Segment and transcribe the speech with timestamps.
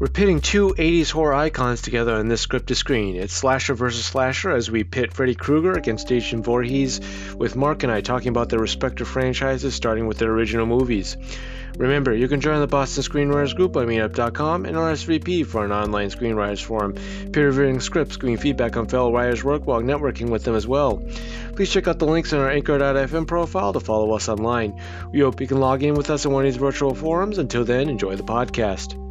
[0.00, 3.16] We're pitting two 80s horror icons together on this script to screen.
[3.16, 7.02] It's slasher versus slasher as we pit Freddy Krueger against Jason Voorhees,
[7.36, 11.18] with Mark and I talking about their respective franchises starting with their original movies.
[11.76, 16.08] Remember, you can join the Boston Screenwriters Group by meetup.com and RSVP for an online
[16.08, 16.94] screenwriters forum,
[17.30, 21.02] peer reviewing scripts, giving feedback on fellow writers' work while networking with them as well.
[21.56, 24.80] Please check out the links in our Anchor.fm profile to follow us online.
[25.12, 27.36] We hope you can log in with us in one of these virtual forums.
[27.36, 29.09] Until then, enjoy the podcast.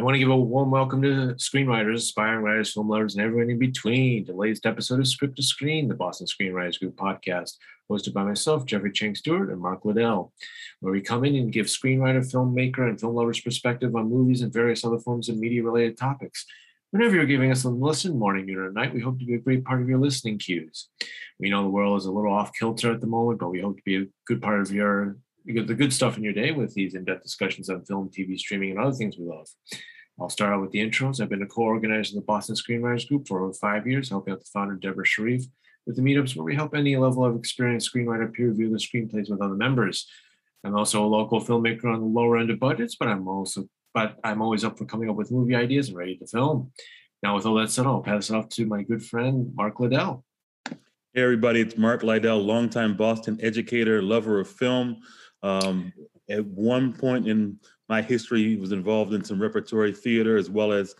[0.00, 3.50] I want to give a warm welcome to screenwriters, aspiring writers, film lovers, and everyone
[3.50, 7.58] in between the latest episode of Script to Screen, the Boston Screenwriters Group podcast,
[7.90, 10.32] hosted by myself, Jeffrey Chang Stewart, and Mark Liddell,
[10.80, 14.50] where we come in and give screenwriter, filmmaker, and film lovers perspective on movies and
[14.50, 16.46] various other forms of media related topics.
[16.92, 19.38] Whenever you're giving us a listen, morning, noon, or night, we hope to be a
[19.38, 20.88] great part of your listening cues.
[21.38, 23.76] We know the world is a little off kilter at the moment, but we hope
[23.76, 26.52] to be a good part of your you get the good stuff in your day
[26.52, 29.48] with these in-depth discussions on film, TV, streaming, and other things we love.
[30.20, 31.20] I'll start out with the intros.
[31.20, 34.40] I've been a co-organizer of the Boston Screenwriters Group for over five years, helping out
[34.40, 35.44] the founder Deborah Sharif
[35.86, 39.30] with the meetups where we help any level of experienced screenwriter peer review the screenplays
[39.30, 40.06] with other members.
[40.62, 44.18] I'm also a local filmmaker on the lower end of budgets, but I'm also but
[44.22, 46.70] I'm always up for coming up with movie ideas and ready to film.
[47.24, 50.24] Now, with all that said, I'll pass it off to my good friend Mark Liddell.
[51.12, 54.98] Hey everybody, it's Mark Liddell, longtime Boston educator, lover of film.
[55.42, 55.92] Um,
[56.30, 60.94] at one point in my history was involved in some repertory theater as well as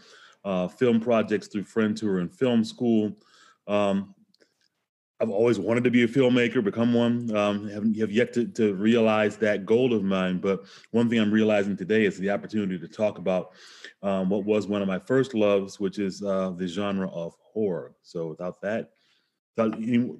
[0.45, 3.17] uh, film projects through Friend Tour and Film School.
[3.67, 4.15] Um,
[5.21, 7.35] I've always wanted to be a filmmaker, become one.
[7.37, 10.39] Um, have, have yet to, to realize that goal of mine.
[10.39, 13.53] But one thing I'm realizing today is the opportunity to talk about
[14.03, 17.93] um, what was one of my first loves, which is uh, the genre of horror.
[18.03, 18.93] So without that,
[19.55, 20.11] without any,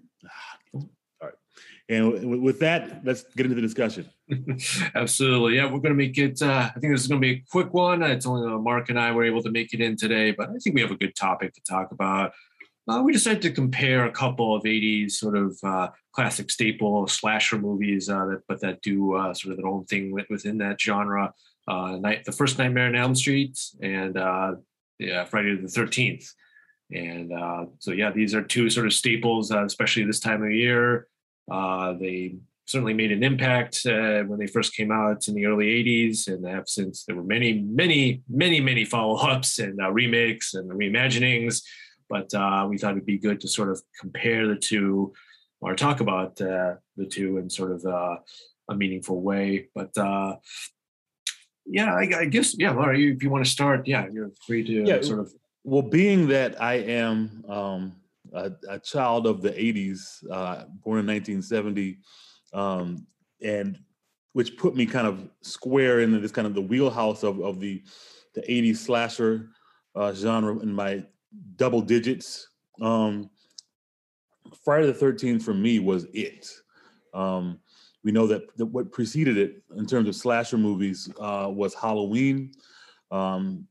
[1.91, 4.09] and with that, let's get into the discussion.
[4.95, 5.57] Absolutely.
[5.57, 6.41] Yeah, we're going to make it.
[6.41, 8.01] Uh, I think this is going to be a quick one.
[8.05, 10.53] It's only uh, Mark and I were able to make it in today, but I
[10.59, 12.33] think we have a good topic to talk about.
[12.89, 17.59] Uh, we decided to compare a couple of 80s sort of uh, classic staple slasher
[17.59, 21.35] movies, uh, that, but that do uh, sort of their own thing within that genre.
[21.69, 24.15] Night, the first Nightmare on Elm Street and
[25.01, 26.25] yeah, Friday the 13th.
[26.93, 27.33] And
[27.81, 31.09] so, yeah, these are two sort of staples, especially this time of year.
[31.51, 35.67] Uh, they certainly made an impact uh, when they first came out in the early
[35.67, 40.71] 80s and have since there were many many many many follow-ups and uh, remakes and
[40.71, 41.63] reimaginings.
[42.09, 45.13] But uh, we thought it'd be good to sort of compare the two
[45.61, 48.17] or talk about uh, the two in sort of uh,
[48.69, 49.69] a meaningful way.
[49.75, 50.37] But uh,
[51.67, 54.85] yeah I, I, guess yeah Laura, if you want to start yeah you're free to
[54.85, 55.33] yeah, sort of
[55.65, 57.93] well being that i am um,
[58.33, 61.99] a, a child of the 80s, uh, born in 1970,
[62.53, 63.07] um,
[63.43, 63.79] and
[64.33, 67.83] which put me kind of square in this kind of the wheelhouse of, of the,
[68.35, 69.51] the 80s slasher
[69.97, 71.05] uh, genre in my
[71.57, 72.49] double digits.
[72.81, 73.31] Um,
[74.65, 76.49] Friday the 13th for me was it.
[77.15, 77.59] Um,
[78.03, 82.53] we know that, what preceded it in terms of slasher movies uh, was Halloween.
[83.11, 83.67] Um,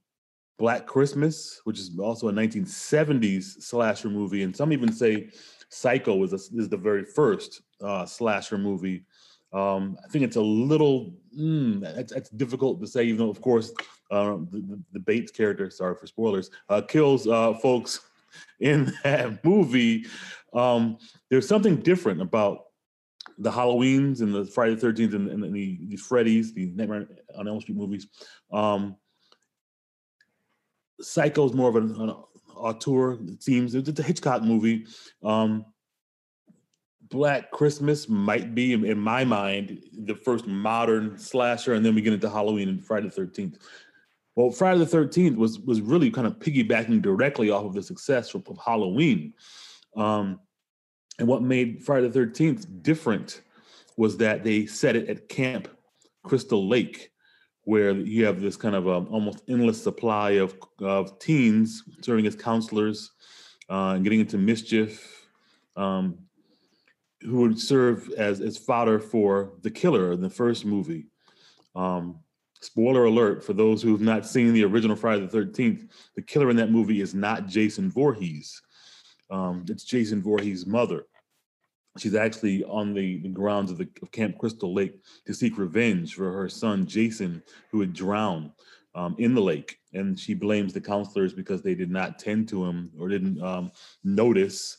[0.59, 5.29] Black Christmas, which is also a 1970s slasher movie, and some even say
[5.69, 9.05] Psycho is, a, is the very first uh, slasher movie.
[9.53, 13.41] Um, I think it's a little mm, that's, that's, difficult to say, even though, of
[13.41, 13.71] course,
[14.11, 18.01] uh, the, the, Bates character, sorry for spoilers, uh, kills uh, folks
[18.59, 20.05] in that movie.
[20.53, 20.97] Um,
[21.29, 22.65] there's something different about
[23.37, 27.47] the Halloweens and the Friday the 13th and, and the, the Freddy's, the Nightmare on
[27.47, 28.07] Elm Street movies.
[28.51, 28.97] Um,
[31.01, 32.15] Psycho's more of an, an
[32.55, 33.13] auteur.
[33.13, 34.85] It seems it's a Hitchcock movie.
[35.23, 35.65] Um,
[37.09, 42.01] Black Christmas might be, in, in my mind, the first modern slasher, and then we
[42.01, 43.57] get into Halloween and Friday the Thirteenth.
[44.35, 48.35] Well, Friday the Thirteenth was was really kind of piggybacking directly off of the success
[48.35, 49.33] of, of Halloween,
[49.95, 50.39] um,
[51.17, 53.41] and what made Friday the Thirteenth different
[53.97, 55.67] was that they set it at Camp
[56.23, 57.11] Crystal Lake,
[57.63, 62.35] where you have this kind of um, almost endless supply of, of teens serving as
[62.35, 63.11] counselors
[63.69, 65.27] uh, and getting into mischief,
[65.75, 66.17] um,
[67.21, 71.07] who would serve as, as fodder for the killer in the first movie.
[71.75, 72.19] Um,
[72.61, 76.55] spoiler alert for those who've not seen the original Friday the 13th, the killer in
[76.55, 78.61] that movie is not Jason Voorhees.
[79.29, 81.05] Um, it's Jason Voorhees' mother
[81.97, 86.15] she's actually on the, the grounds of, the, of Camp Crystal Lake to seek revenge
[86.15, 87.41] for her son Jason,
[87.71, 88.51] who had drowned
[88.95, 89.79] um, in the lake.
[89.93, 93.71] And she blames the counselors because they did not tend to him or didn't um,
[94.03, 94.77] notice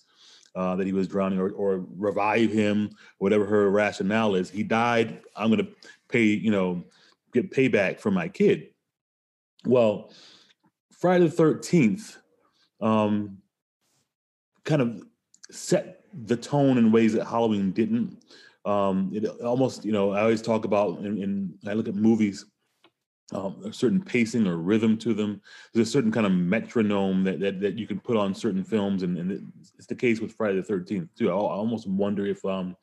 [0.55, 4.51] uh, that he was drowning or, or revive him, whatever her rationale is.
[4.51, 5.21] He died.
[5.37, 5.73] I'm going to
[6.09, 6.85] pay, you know,
[7.33, 8.69] get payback for my kid.
[9.65, 10.13] Well,
[10.93, 12.17] Friday the 13th
[12.81, 13.39] um,
[14.65, 15.03] kind of
[15.51, 18.19] set the tone in ways that Halloween didn't.
[18.65, 22.45] Um, it almost, you know, I always talk about, and I look at movies,
[23.33, 25.41] um, a certain pacing or rhythm to them.
[25.73, 29.03] There's a certain kind of metronome that that, that you can put on certain films,
[29.03, 31.31] and, and it's the case with Friday the 13th too.
[31.31, 32.77] I, I almost wonder if um,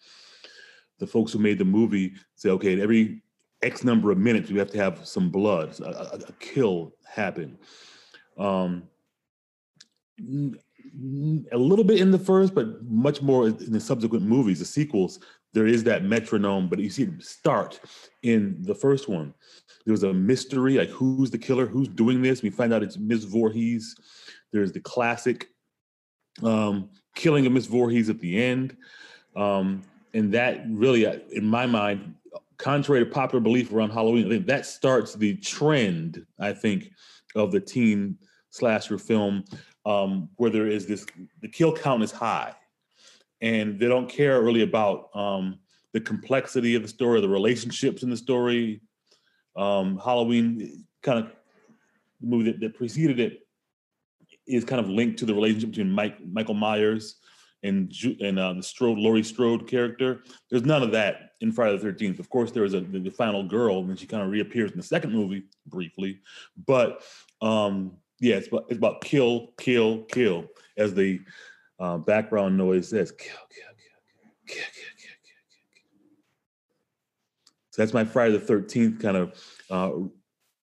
[1.00, 3.22] the folks who made the movie say, okay, every
[3.62, 7.58] X number of minutes, we have to have some blood, a, a, a kill happen.
[8.38, 8.84] Um,
[11.52, 15.20] a little bit in the first, but much more in the subsequent movies, the sequels.
[15.54, 17.80] There is that metronome, but you see it start
[18.24, 19.34] in the first one.
[19.86, 22.42] There was a mystery, like who's the killer, who's doing this.
[22.42, 23.96] We find out it's Miss Voorhees.
[24.52, 25.50] There's the classic
[26.44, 28.76] um, killing of Miss Voorhees at the end,
[29.36, 32.16] um, and that really, in my mind,
[32.58, 36.26] contrary to popular belief around Halloween, I think that starts the trend.
[36.40, 36.92] I think
[37.36, 38.18] of the teen
[38.50, 39.46] slasher film
[39.88, 41.06] um, where there is this
[41.42, 42.54] the kill count is high,
[43.42, 45.60] and they don't care really about um,
[45.94, 48.82] the complexity of the story, the relationships in the story.
[49.56, 51.32] Um, Halloween kind of
[52.20, 53.48] the movie that, that, preceded it
[54.46, 57.16] is kind of linked to the relationship between Mike Michael Myers
[57.64, 60.22] and and uh, the Strode Laurie Strode character.
[60.50, 62.20] There's none of that in Friday the Thirteenth.
[62.20, 64.78] Of course, there is a the, the final girl, and she kind of reappears in
[64.78, 66.20] the second movie briefly,
[66.66, 67.04] but
[67.42, 70.46] um, yeah, it's about, it's about kill, kill, kill,
[70.78, 71.20] as the
[71.80, 73.12] uh, background noise says.
[73.12, 75.84] Kill, kill, kill, kill, kill, kill, kill, kill.
[77.72, 79.92] So that's my Friday the Thirteenth kind of uh,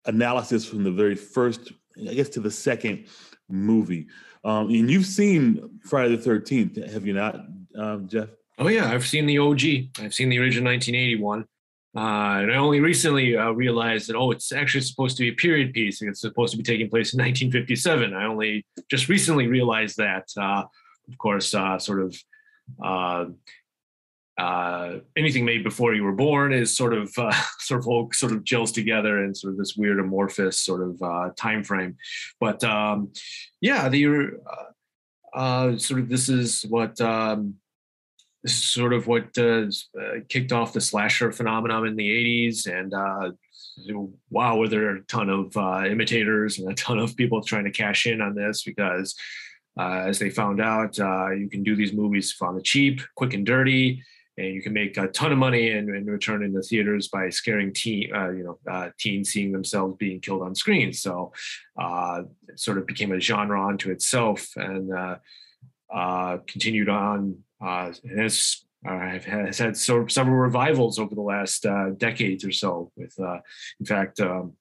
[0.05, 3.07] analysis from the very first, I guess, to the second
[3.49, 4.07] movie.
[4.43, 7.39] Um, and you've seen Friday the Thirteenth, have you not,
[7.75, 8.29] um, Jeff?
[8.59, 9.61] Oh yeah, I've seen the OG.
[10.03, 11.45] I've seen the original 1981.
[11.97, 15.33] Uh, and I only recently uh, realized that, oh, it's actually supposed to be a
[15.33, 18.13] period piece and it's supposed to be taking place in 1957.
[18.13, 20.25] I only just recently realized that.
[20.37, 20.65] Uh,
[21.09, 22.15] of course, uh, sort of
[22.83, 23.25] uh,
[24.37, 27.09] uh, anything made before you were born is sort of
[27.59, 31.35] sort of all sort of gels together in sort of this weird amorphous sort of
[31.35, 31.97] time frame.
[32.39, 33.11] But um,
[33.59, 34.37] yeah, the
[35.79, 37.01] sort of this is what.
[37.01, 37.55] Um,
[38.47, 39.65] this is sort of what uh,
[39.99, 42.65] uh, kicked off the slasher phenomenon in the 80s.
[42.65, 43.31] And uh,
[44.29, 47.71] wow, were there a ton of uh, imitators and a ton of people trying to
[47.71, 49.15] cash in on this because,
[49.77, 53.33] uh, as they found out, uh, you can do these movies on the cheap, quick
[53.33, 54.01] and dirty.
[54.37, 57.29] And you can make a ton of money and, in return in the theaters by
[57.29, 60.93] scaring teen, you know, teens seeing themselves being killed on screen.
[60.93, 61.33] So,
[61.77, 65.17] it sort of became a genre unto itself, and
[66.47, 72.45] continued on uh, has uh, has had so, several revivals over the last uh, decades
[72.45, 72.91] or so.
[72.95, 73.39] With, uh,
[73.79, 74.53] in fact, um,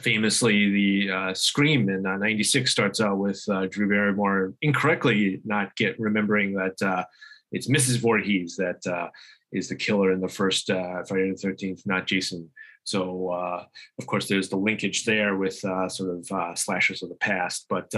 [0.00, 5.74] famously, the uh, Scream in '96 uh, starts out with uh, Drew Barrymore incorrectly not
[5.76, 7.06] get remembering that
[7.52, 7.98] it's Mrs.
[7.98, 9.10] Voorhees that
[9.52, 12.50] is the killer in the first Friday the Thirteenth, not Jason.
[12.86, 13.32] So,
[13.98, 17.66] of course, there's the linkage there with sort of slashers of the past.
[17.70, 17.88] But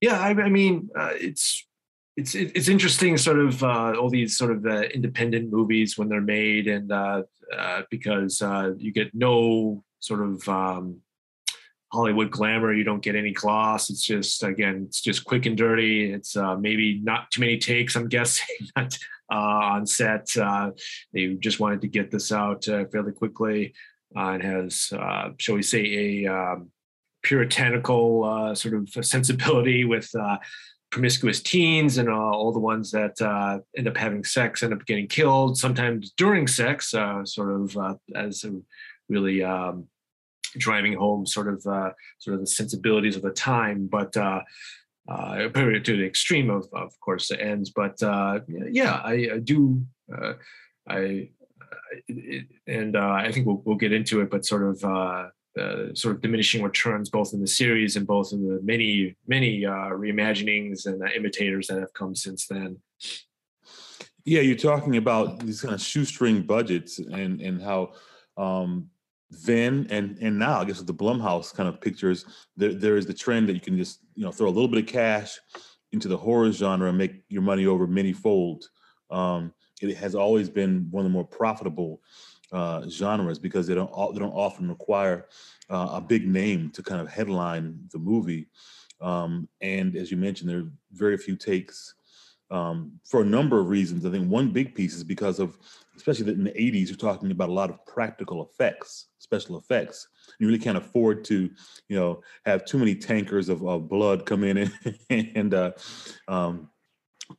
[0.00, 1.66] yeah, I, I mean, it's
[2.16, 6.20] it's it's interesting, sort of uh, all these sort of uh, independent movies when they're
[6.20, 7.22] made, and uh,
[7.56, 11.00] uh because uh, you get no sort of um,
[11.92, 13.90] Hollywood glamour, you don't get any gloss.
[13.90, 16.12] It's just again, it's just quick and dirty.
[16.12, 17.96] It's uh, maybe not too many takes.
[17.96, 18.46] I'm guessing
[19.30, 20.28] on set.
[21.12, 23.74] they just wanted to get this out fairly quickly.
[24.14, 24.92] and has,
[25.38, 26.70] shall we say, a um,
[27.24, 30.08] puritanical sort of sensibility with
[30.94, 34.86] promiscuous teens and uh, all the ones that uh, end up having sex end up
[34.86, 38.44] getting killed sometimes during sex uh, sort of uh, as
[39.08, 39.88] really um,
[40.56, 43.88] driving home sort of uh, sort of the sensibilities of the time.
[43.90, 44.42] But uh,
[45.08, 47.70] uh, to the extreme of, of course the ends.
[47.70, 49.84] But yeah I, I do
[50.88, 51.28] I
[52.68, 54.84] and I think we'll, we'll get into it but sort of
[55.58, 59.64] uh, sort of diminishing returns both in the series and both in the many many
[59.64, 62.76] uh, reimaginings and uh, imitators that have come since then.
[64.24, 67.92] Yeah, you're talking about these kind of shoestring budgets and and how
[68.36, 68.88] um,
[69.30, 72.24] then and and now I guess with the Blumhouse kind of pictures,
[72.56, 74.82] there there is the trend that you can just you know throw a little bit
[74.82, 75.38] of cash
[75.92, 78.64] into the horror genre and make your money over many fold.
[79.10, 82.00] Um, it has always been one of the more profitable
[82.54, 85.26] uh, genres because they don't they don't often require
[85.68, 88.46] uh, a big name to kind of headline the movie.
[89.00, 91.94] Um, and as you mentioned, there are very few takes.
[92.50, 94.04] um, for a number of reasons.
[94.06, 95.58] I think one big piece is because of,
[95.96, 100.08] especially in the 80s, you're talking about a lot of practical effects, special effects.
[100.38, 101.50] You really can't afford to,
[101.88, 104.72] you know, have too many tankers of, of blood come in and,
[105.36, 105.72] and uh,
[106.28, 106.70] um,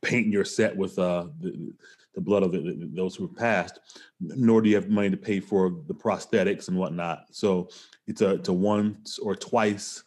[0.02, 1.72] paint your set with uh, the,
[2.16, 3.78] the blood of the, the, those who have passed,
[4.18, 7.26] nor do you have money to pay for the prosthetics and whatnot.
[7.30, 7.68] So
[8.08, 10.02] it's a, it's a once or twice,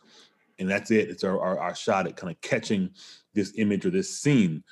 [0.58, 1.10] and that's it.
[1.10, 2.90] It's our, our, our shot at kind of catching
[3.34, 4.64] this image or this scene.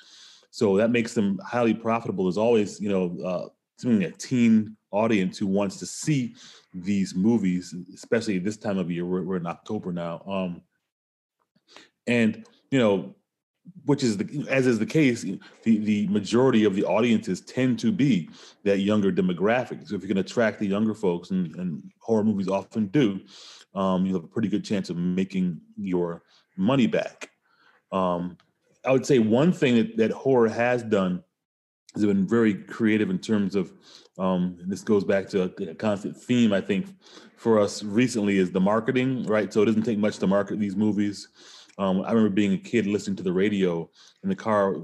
[0.50, 2.24] So that makes them highly profitable.
[2.24, 6.34] There's always, you know, uh, something a teen audience who wants to see
[6.74, 9.06] these movies, especially this time of year.
[9.06, 10.62] We're, we're in October now, um,
[12.08, 13.14] and you know,
[13.84, 17.92] which is the as is the case, the the majority of the audiences tend to
[17.92, 18.28] be
[18.64, 19.86] that younger demographic.
[19.88, 23.20] So if you can attract the younger folks, and, and horror movies often do,
[23.74, 26.22] um, you have a pretty good chance of making your
[26.56, 27.30] money back.
[27.92, 28.36] Um,
[28.84, 31.22] I would say one thing that, that horror has done
[31.94, 33.72] has been very creative in terms of
[34.18, 36.86] um, this goes back to a, a, constant theme I think
[37.36, 39.52] for us recently is the marketing, right?
[39.52, 41.28] So it doesn't take much to market these movies.
[41.78, 43.88] Um, I remember being a kid listening to the radio
[44.22, 44.76] in the car,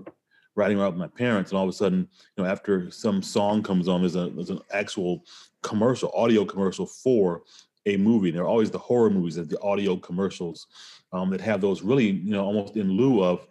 [0.55, 3.63] riding around with my parents, and all of a sudden, you know, after some song
[3.63, 5.25] comes on, there's a there's an actual
[5.63, 7.43] commercial, audio commercial for
[7.87, 8.29] a movie.
[8.29, 10.69] And There are always the horror movies, that the audio commercials
[11.13, 13.47] um, that have those really, you know, almost in lieu of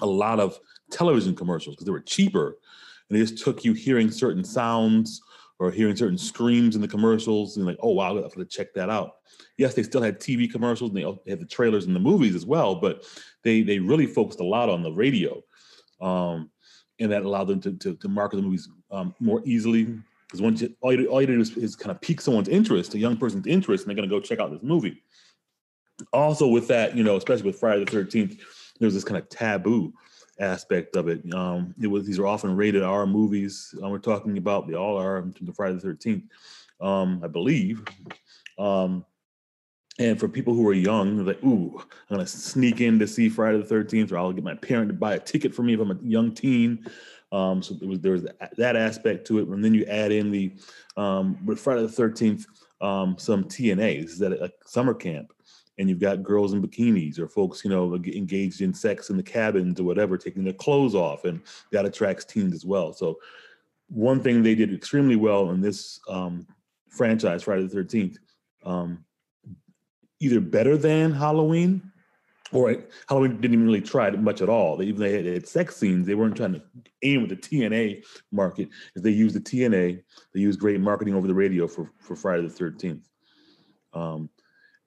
[0.00, 0.58] a lot of
[0.90, 2.56] television commercials because they were cheaper
[3.08, 5.22] and they just took you hearing certain sounds
[5.62, 8.74] or hearing certain screams in the commercials and like, oh wow, I have to check
[8.74, 9.12] that out.
[9.58, 12.44] Yes, they still had TV commercials and they had the trailers in the movies as
[12.44, 13.04] well, but
[13.44, 15.40] they they really focused a lot on the radio,
[16.00, 16.50] um,
[16.98, 19.84] and that allowed them to to, to market the movies um, more easily.
[20.26, 22.94] Because once you, all you all you do is, is kind of pique someone's interest,
[22.94, 25.00] a young person's interest, and they're going to go check out this movie.
[26.12, 28.40] Also, with that, you know, especially with Friday the Thirteenth,
[28.80, 29.92] there's this kind of taboo
[30.42, 31.22] aspect of it.
[31.32, 33.74] Um, it was these are often rated R movies.
[33.82, 36.24] Um, we're talking about they all are of Friday the Thirteenth,
[36.80, 37.82] um, I believe.
[38.58, 39.04] Um,
[39.98, 43.28] and for people who are young, they're like, ooh, I'm gonna sneak in to see
[43.28, 45.80] Friday the Thirteenth, or I'll get my parent to buy a ticket for me if
[45.80, 46.84] I'm a young teen.
[47.30, 50.30] Um, so there was there was that aspect to it, and then you add in
[50.30, 50.54] the
[50.96, 52.46] um, with Friday the Thirteenth
[52.80, 55.32] um, some TNAs that a summer camp
[55.78, 59.22] and you've got girls in bikinis or folks, you know, engaged in sex in the
[59.22, 62.92] cabins or whatever, taking their clothes off, and that attracts teens as well.
[62.92, 63.18] So,
[63.88, 66.46] one thing they did extremely well in this um,
[66.88, 68.18] franchise, Friday the Thirteenth,
[68.64, 69.04] um,
[70.20, 71.82] either better than Halloween,
[72.52, 74.76] or Halloween didn't even really try it much at all.
[74.76, 76.06] They even they had, they had sex scenes.
[76.06, 76.62] They weren't trying to
[77.02, 78.68] aim with the TNA market.
[78.94, 80.02] If They used the TNA.
[80.34, 83.08] They used great marketing over the radio for for Friday the Thirteenth.
[83.94, 84.30] Um,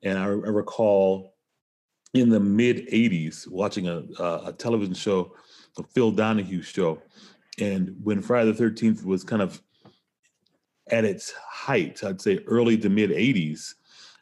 [0.05, 1.33] and I, I recall
[2.13, 5.35] in the mid 80s watching a, a television show,
[5.77, 7.01] a Phil Donahue show.
[7.59, 9.61] And when Friday the 13th was kind of
[10.91, 13.73] at its height, I'd say early to mid 80s,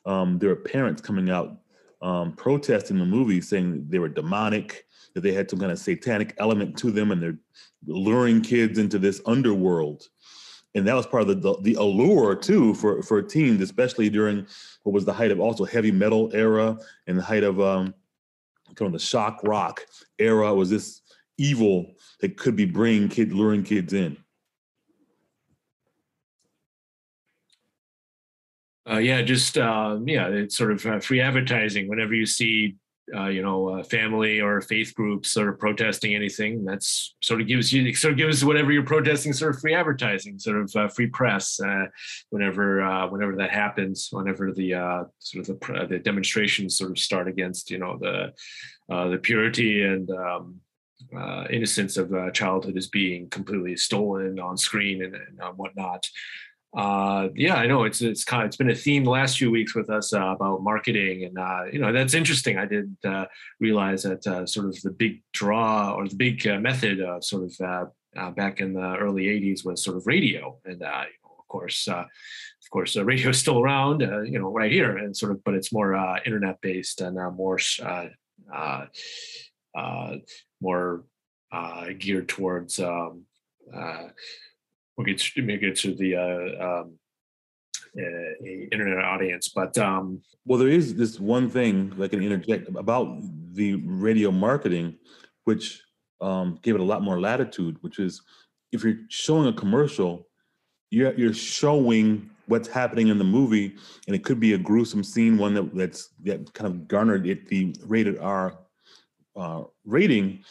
[0.05, 1.57] um, there were parents coming out
[2.01, 6.33] um, protesting the movie, saying they were demonic, that they had some kind of satanic
[6.37, 7.37] element to them, and they're
[7.85, 10.09] luring kids into this underworld
[10.75, 14.46] and that was part of the, the, the allure too for for teens, especially during
[14.84, 16.77] what was the height of also heavy metal era
[17.08, 17.94] and the height of um,
[18.75, 19.82] kind of the shock rock
[20.20, 20.53] era.
[20.53, 21.01] Was this
[21.38, 24.18] evil that could be bringing kid luring kids in?
[28.89, 31.88] Uh, yeah, just uh, yeah, it's sort of uh, free advertising.
[31.88, 32.75] Whenever you see
[33.15, 36.63] uh, you know, uh, family or faith groups are protesting anything.
[36.63, 40.39] That's sort of gives you sort of gives whatever you're protesting sort of free advertising,
[40.39, 41.60] sort of uh, free press.
[41.60, 41.86] Uh,
[42.29, 46.98] whenever uh, whenever that happens, whenever the uh, sort of the, the demonstrations sort of
[46.98, 48.33] start against you know the
[48.88, 50.62] the purity and um,
[51.50, 56.07] innocence of childhood is being completely stolen on screen and, and whatnot
[56.75, 59.51] uh, yeah, I know it's it's kind of, it's been a theme the last few
[59.51, 62.58] weeks with us uh, about marketing, and uh, you know that's interesting.
[62.58, 63.25] I did uh,
[63.60, 67.44] realize that uh, sort of the big draw or the big uh, method of sort
[67.44, 71.88] of back in the early '80s was sort of radio, and you know, of course,
[71.88, 72.08] of
[72.72, 75.94] course, radio is still around, you know, right here, and sort of, but it's more
[76.25, 77.60] internet based and more
[80.60, 81.03] more
[82.00, 82.80] geared towards.
[82.80, 83.25] Um,
[84.97, 86.93] we'll get to, we'll get to the uh, um,
[87.97, 89.50] uh, internet audience.
[89.50, 93.21] But um, well, there is this one thing that I can interject about
[93.53, 94.95] the radio marketing,
[95.45, 95.81] which
[96.21, 97.77] um, gave it a lot more latitude.
[97.81, 98.21] Which is,
[98.71, 100.27] if you're showing a commercial,
[100.89, 103.75] you're you're showing what's happening in the movie,
[104.07, 107.47] and it could be a gruesome scene, one that that's that kind of garnered it
[107.47, 108.57] the rated R
[109.35, 110.43] uh, rating,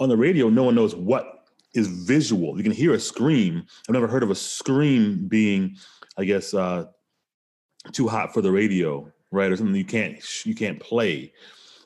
[0.00, 1.37] on the radio, no one knows what
[1.74, 2.56] is visual.
[2.56, 3.64] You can hear a scream.
[3.88, 5.76] I've never heard of a scream being,
[6.16, 6.86] I guess, uh,
[7.92, 9.50] too hot for the radio, right?
[9.50, 11.32] Or something you can't you can't play.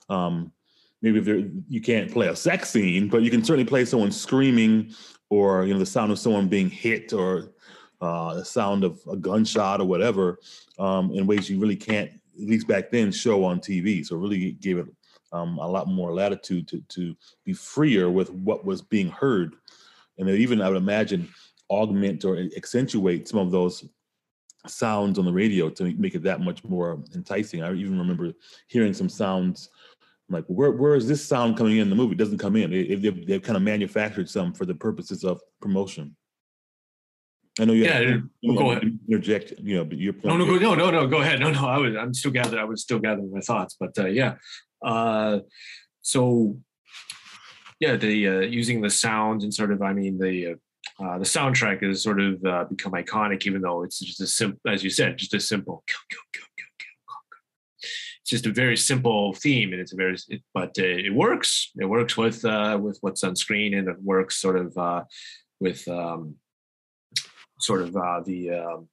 [0.08, 0.52] Um,
[1.00, 4.94] maybe if you can't play a sex scene, but you can certainly play someone screaming,
[5.30, 7.52] or you know the sound of someone being hit, or
[8.00, 10.38] uh, the sound of a gunshot or whatever,
[10.78, 14.04] um, in ways you really can't, at least back then, show on TV.
[14.04, 14.86] So really gave it
[15.32, 19.54] um, a lot more latitude to to be freer with what was being heard,
[20.18, 21.28] and even I would imagine
[21.70, 23.84] augment or accentuate some of those
[24.66, 27.62] sounds on the radio to make it that much more enticing.
[27.62, 28.32] I even remember
[28.68, 29.70] hearing some sounds
[30.32, 32.12] I'm like, where where is this sound coming in the movie?
[32.12, 32.70] It doesn't come in.
[32.70, 36.16] They, they've, they've kind of manufactured some for the purposes of promotion.
[37.60, 37.84] I know you.
[37.84, 38.98] Yeah, have, well, go ahead.
[39.08, 39.52] Interject.
[39.58, 40.26] You know, but your point.
[40.26, 41.06] No, no, no, no, no.
[41.06, 41.40] Go ahead.
[41.40, 41.66] No, no.
[41.66, 41.94] I was.
[41.96, 42.60] I'm still gathering.
[42.62, 43.76] I was still gathering my thoughts.
[43.78, 44.36] But uh, yeah.
[44.84, 45.40] Uh,
[46.00, 46.58] so
[47.80, 49.82] yeah, the uh, using the sound and sort of.
[49.82, 50.56] I mean the.
[51.00, 54.60] Uh, the soundtrack has sort of uh, become iconic, even though it's just a simple,
[54.70, 55.82] as you said, just a simple
[58.22, 61.72] it's just a very simple theme, and it's a very, it, but uh, it works.
[61.76, 65.04] It works with uh, with what's on screen, and it works sort of uh,
[65.60, 66.36] with um,
[67.58, 68.88] sort of uh, the um,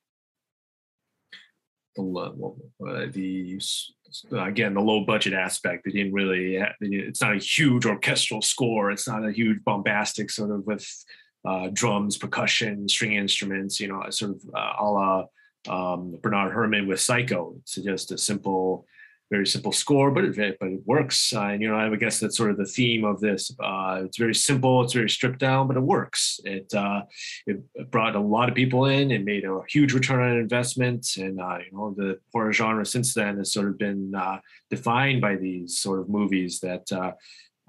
[1.96, 2.02] the
[2.88, 3.60] uh, the
[4.32, 5.86] again the low budget aspect.
[5.86, 6.58] They didn't really.
[6.82, 8.92] It's not a huge orchestral score.
[8.92, 10.88] It's not a huge bombastic sort of with
[11.46, 13.80] uh, drums, percussion, string instruments.
[13.80, 15.26] You know, sort of uh, a la
[15.68, 17.56] um, Bernard Herrmann with Psycho.
[17.62, 18.86] It's just a simple
[19.30, 21.34] very simple score, but it, but it works.
[21.34, 23.52] Uh, and you know, I guess that's sort of the theme of this.
[23.60, 26.40] Uh, it's very simple, it's very stripped down, but it works.
[26.46, 27.04] It uh,
[27.46, 29.12] it brought a lot of people in.
[29.12, 33.14] It made a huge return on investment, and uh, you know, the horror genre since
[33.14, 37.12] then has sort of been uh, defined by these sort of movies that uh,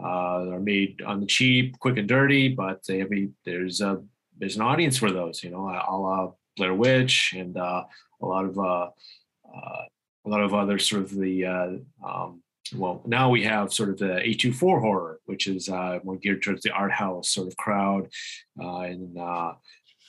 [0.03, 4.03] are made on the cheap, quick and dirty, but they have a, there's a
[4.39, 5.45] there's an audience for those.
[5.45, 7.87] You know, a la Blair Witch and a
[8.23, 8.93] lot of
[10.27, 11.69] a lot of other sort of the uh,
[12.07, 12.43] um,
[12.75, 16.63] well now we have sort of the A24 horror, which is uh, more geared towards
[16.63, 18.09] the art house sort of crowd,
[18.61, 19.53] uh, and uh,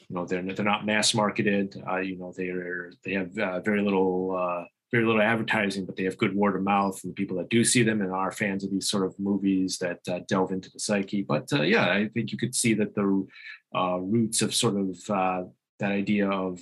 [0.08, 1.82] you know they're they're not mass marketed.
[1.89, 4.38] Uh, you know they're they have uh, very little.
[4.38, 7.63] Uh, very little advertising, but they have good word of mouth and people that do
[7.63, 11.21] see them and are fans of these sort of movies that delve into the psyche.
[11.21, 13.26] But yeah, I think you could see that the
[13.74, 16.60] roots of sort of that idea of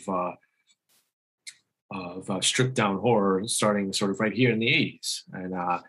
[1.91, 5.21] of uh, stripped down horror starting sort of right here in the 80s.
[5.33, 5.81] And uh, I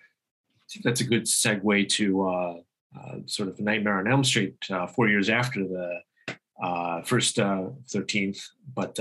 [0.73, 2.55] think that's a good segue to uh,
[2.99, 6.01] uh sort of Nightmare on Elm Street uh, four years after the
[6.63, 8.41] uh, first 13th.
[8.75, 8.99] But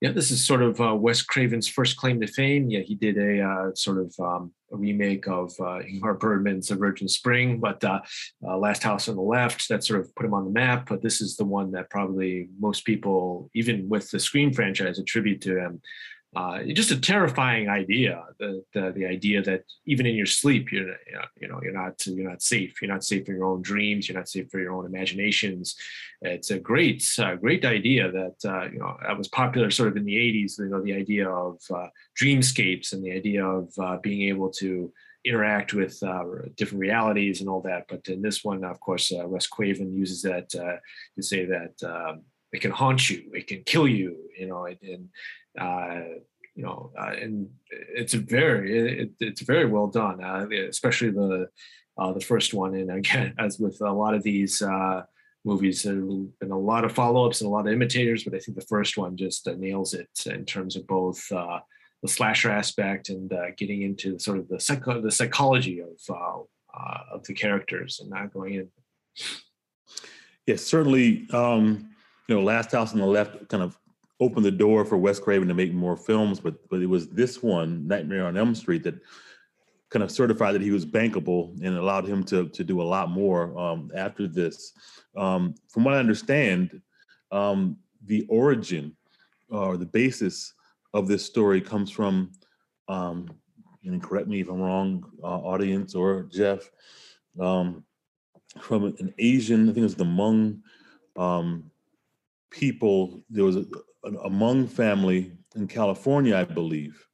[0.00, 2.68] yeah, this is sort of Wes Craven's first claim to fame.
[2.68, 7.58] Yeah, he did a sort of um, a remake of Ingmar Bergman's *The Virgin Spring,
[7.58, 7.82] but
[8.42, 10.88] Last House on the Left, that sort of put him on the map.
[10.90, 15.40] But this is the one that probably most people, even with the Scream franchise, attribute
[15.42, 15.80] to him
[16.36, 18.24] uh, just a terrifying idea.
[18.38, 20.96] The, the, the idea that even in your sleep, you're
[21.40, 22.82] you know you're not you're not safe.
[22.82, 24.08] You're not safe for your own dreams.
[24.08, 25.76] You're not safe for your own imaginations.
[26.22, 29.96] It's a great uh, great idea that uh, you know that was popular sort of
[29.96, 30.58] in the 80s.
[30.58, 31.88] You know the idea of uh,
[32.20, 34.92] dreamscapes and the idea of uh, being able to
[35.24, 36.24] interact with uh,
[36.56, 37.86] different realities and all that.
[37.88, 40.80] But in this one, of course, Wes Craven uses that to
[41.20, 41.82] say that.
[41.82, 42.22] Um,
[42.54, 45.08] it can haunt you it can kill you you know and
[45.58, 46.00] uh,
[46.54, 51.48] you know, uh, and it's very it, it's very well done, uh, especially the
[51.98, 52.74] uh, the first one.
[52.74, 55.02] And again, as with a lot of these uh,
[55.44, 58.34] movies, there have been a lot of follow ups and a lot of imitators, but
[58.34, 62.50] I think the first one just uh, nails it in terms of both the slasher
[62.50, 66.16] aspect and getting into sort of the psycho- the psychology of
[67.12, 68.68] of the characters and not going in.
[70.46, 71.26] Yes, certainly.
[71.32, 71.93] Um,
[72.28, 73.78] you know, Last House on the Left kind of
[74.20, 77.42] opened the door for Wes Craven to make more films, but but it was this
[77.42, 78.94] one, Nightmare on Elm Street, that
[79.90, 83.10] kind of certified that he was bankable and allowed him to to do a lot
[83.10, 84.72] more um, after this.
[85.16, 86.80] Um, from what I understand,
[87.30, 88.96] um, the origin
[89.50, 90.54] or the basis
[90.94, 92.32] of this story comes from,
[92.88, 93.28] um,
[93.84, 96.70] and correct me if I'm wrong, uh, audience or Jeff,
[97.40, 97.84] um,
[98.60, 100.60] from an Asian, I think it was the Hmong
[101.16, 101.70] um,
[102.54, 103.22] people.
[103.28, 103.64] There was a,
[104.04, 107.06] a Hmong family in California, I believe,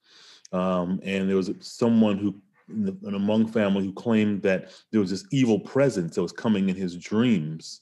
[0.52, 5.00] um, and there was someone who in, the, a Hmong family who claimed that there
[5.00, 7.80] was this evil presence that was coming in his dreams.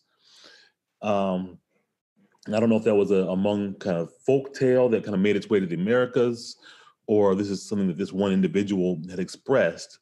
[1.03, 1.59] Um,
[2.47, 5.15] I don't know if that was a, a Hmong kind of folk tale that kind
[5.15, 6.57] of made its way to the Americas,
[7.07, 9.99] or this is something that this one individual had expressed.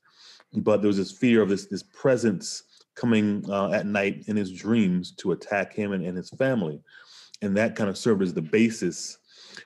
[0.53, 2.62] But there was this fear of this this presence
[2.95, 6.81] coming uh, at night in his dreams to attack him and, and his family.
[7.42, 9.18] And that kind of served as the basis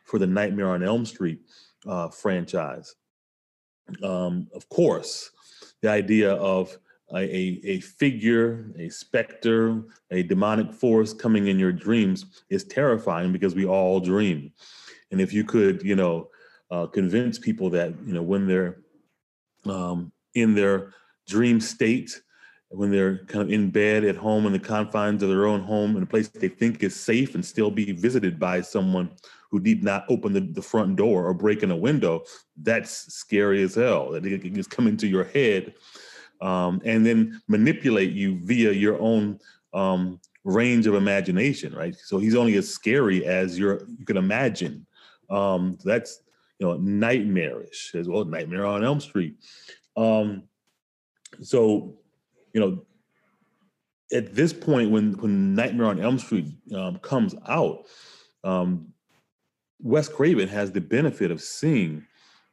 [0.04, 1.40] for the Nightmare on Elm Street
[1.86, 2.94] uh, franchise.
[4.02, 5.30] Um, of course,
[5.82, 6.76] the idea of
[7.12, 13.32] a, a, a, figure, a specter, a demonic force coming in your dreams is terrifying
[13.32, 14.52] because we all dream.
[15.10, 16.28] And if you could, you know,
[16.70, 18.78] uh, convince people that, you know, when they're
[19.66, 20.92] um, in their
[21.26, 22.20] dream state,
[22.70, 25.96] when they're kind of in bed at home in the confines of their own home
[25.96, 29.10] in a place they think is safe and still be visited by someone
[29.50, 32.22] who need not open the, the front door or break in a window,
[32.62, 34.12] that's scary as hell.
[34.12, 35.74] That it can just come into your head
[36.40, 39.40] um, and then manipulate you via your own
[39.74, 41.96] um, range of imagination, right?
[41.96, 44.86] So he's only as scary as you you can imagine.
[45.28, 46.22] Um, that's
[46.60, 48.24] you know nightmarish as well.
[48.24, 49.34] Nightmare on Elm Street.
[49.96, 50.44] Um,
[51.42, 51.99] so
[52.52, 52.84] you know,
[54.12, 57.86] at this point, when when Nightmare on Elm Street um, comes out,
[58.44, 58.92] um,
[59.80, 62.04] Wes Craven has the benefit of seeing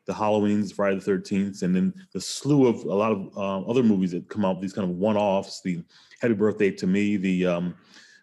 [0.05, 3.83] the Halloweens, Friday the Thirteenth, and then the slew of a lot of um, other
[3.83, 4.61] movies that come out.
[4.61, 5.83] These kind of one-offs, the
[6.21, 7.75] Happy Birthday to Me, the um,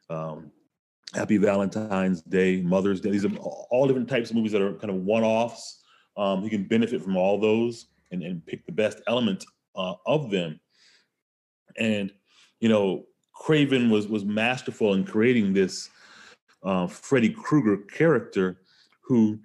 [0.09, 0.51] um,
[1.13, 3.11] Happy Valentine's Day, Mother's Day.
[3.11, 5.83] These are all different types of movies that are kind of one-offs.
[6.17, 9.45] Um, you can benefit from all those and, and pick the best elements
[9.77, 10.59] uh, of them.
[11.79, 12.13] And
[12.61, 15.91] you know, Craven was was masterful in creating this
[16.65, 18.57] uh, Freddy Krueger character,
[19.03, 19.39] who,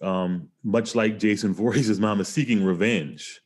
[0.00, 3.40] um, much like Jason Voorhees' mom, is seeking revenge,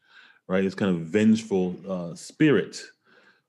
[0.49, 0.63] right?
[0.63, 2.81] This kind of vengeful uh, spirit,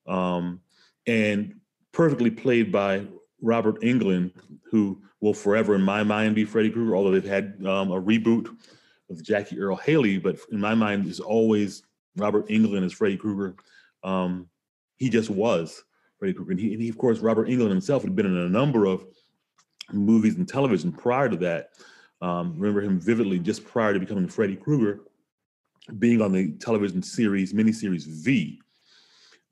[0.08, 0.62] um,
[1.06, 1.60] and
[1.91, 3.06] perfectly played by
[3.41, 4.32] Robert Englund,
[4.71, 6.95] who will forever, in my mind, be Freddy Krueger.
[6.95, 8.56] Although they've had um, a reboot
[9.10, 11.84] with Jackie Earle Haley, but in my mind, is always
[12.15, 13.56] Robert Englund as Freddy Krueger.
[14.04, 14.50] Um,
[14.97, 15.83] he just was
[16.19, 16.51] Freddy Krueger.
[16.51, 19.05] And he, and he, of course, Robert Englund himself had been in a number of
[19.91, 21.69] movies and television prior to that.
[22.21, 25.01] Um, remember him vividly just prior to becoming Freddy Krueger,
[25.99, 28.60] being on the television series, miniseries V,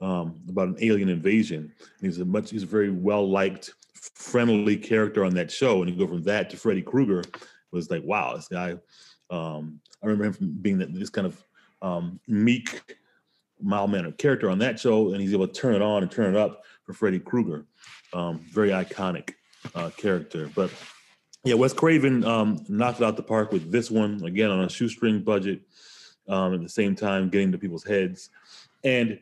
[0.02, 1.72] um, about an alien invasion.
[1.80, 3.72] And he's a much, he's a very well liked,
[4.16, 5.82] friendly character on that show.
[5.82, 7.24] And you go from that to Freddy Krueger,
[7.72, 8.76] was like, wow, this guy.
[9.30, 11.44] Um, I remember him from being this kind of
[11.82, 12.98] um, meek,
[13.62, 16.36] mild mannered character on that show, and he's able to turn it on and turn
[16.36, 17.66] it up for Freddy Krueger.
[18.14, 19.34] Um, very iconic
[19.74, 20.50] uh, character.
[20.56, 20.72] But
[21.44, 24.70] yeah, Wes Craven um, knocked it out the park with this one again on a
[24.70, 25.62] shoestring budget.
[26.28, 28.32] Um, at the same time, getting to people's heads.
[28.84, 29.20] And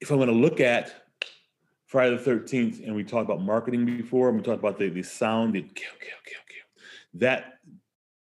[0.00, 0.92] if I'm going to look at
[1.86, 5.02] Friday the 13th, and we talked about marketing before, and we talked about the, the
[5.02, 6.84] sound, the kill, kill, kill, kill.
[7.14, 7.57] That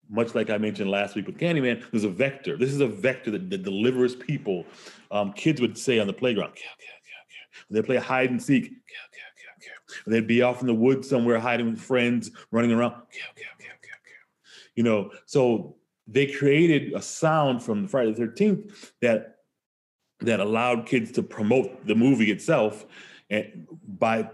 [0.09, 2.57] much like I mentioned last week with Candyman, there's a vector.
[2.57, 4.65] This is a vector that, that delivers people.
[5.11, 6.87] Um, kids would say on the playground, kill, kill,
[7.69, 7.75] kill.
[7.75, 8.71] They play hide and seek,
[10.07, 12.95] they'd be off in the woods somewhere hiding with friends, running around.
[14.75, 15.75] You know, so
[16.07, 19.35] they created a sound from Friday the 13th that
[20.21, 22.85] that allowed kids to promote the movie itself
[23.29, 24.29] and by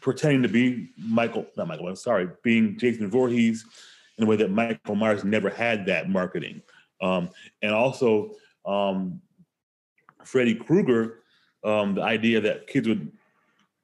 [0.00, 3.64] pretending to be Michael, not Michael, I'm sorry, being Jason Voorhees
[4.18, 6.62] in a way that Michael Myers never had that marketing.
[7.00, 7.30] Um,
[7.62, 8.32] and also,
[8.64, 9.20] um,
[10.24, 11.20] Freddy Krueger,
[11.64, 13.12] um, the idea that kids would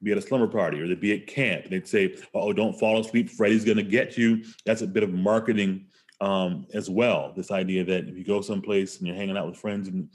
[0.03, 2.79] be at a slumber party or they'd be at camp and they'd say, oh, don't
[2.79, 4.43] fall asleep, Freddy's gonna get you.
[4.65, 5.85] That's a bit of marketing
[6.19, 7.33] um, as well.
[7.35, 10.09] This idea that if you go someplace and you're hanging out with friends in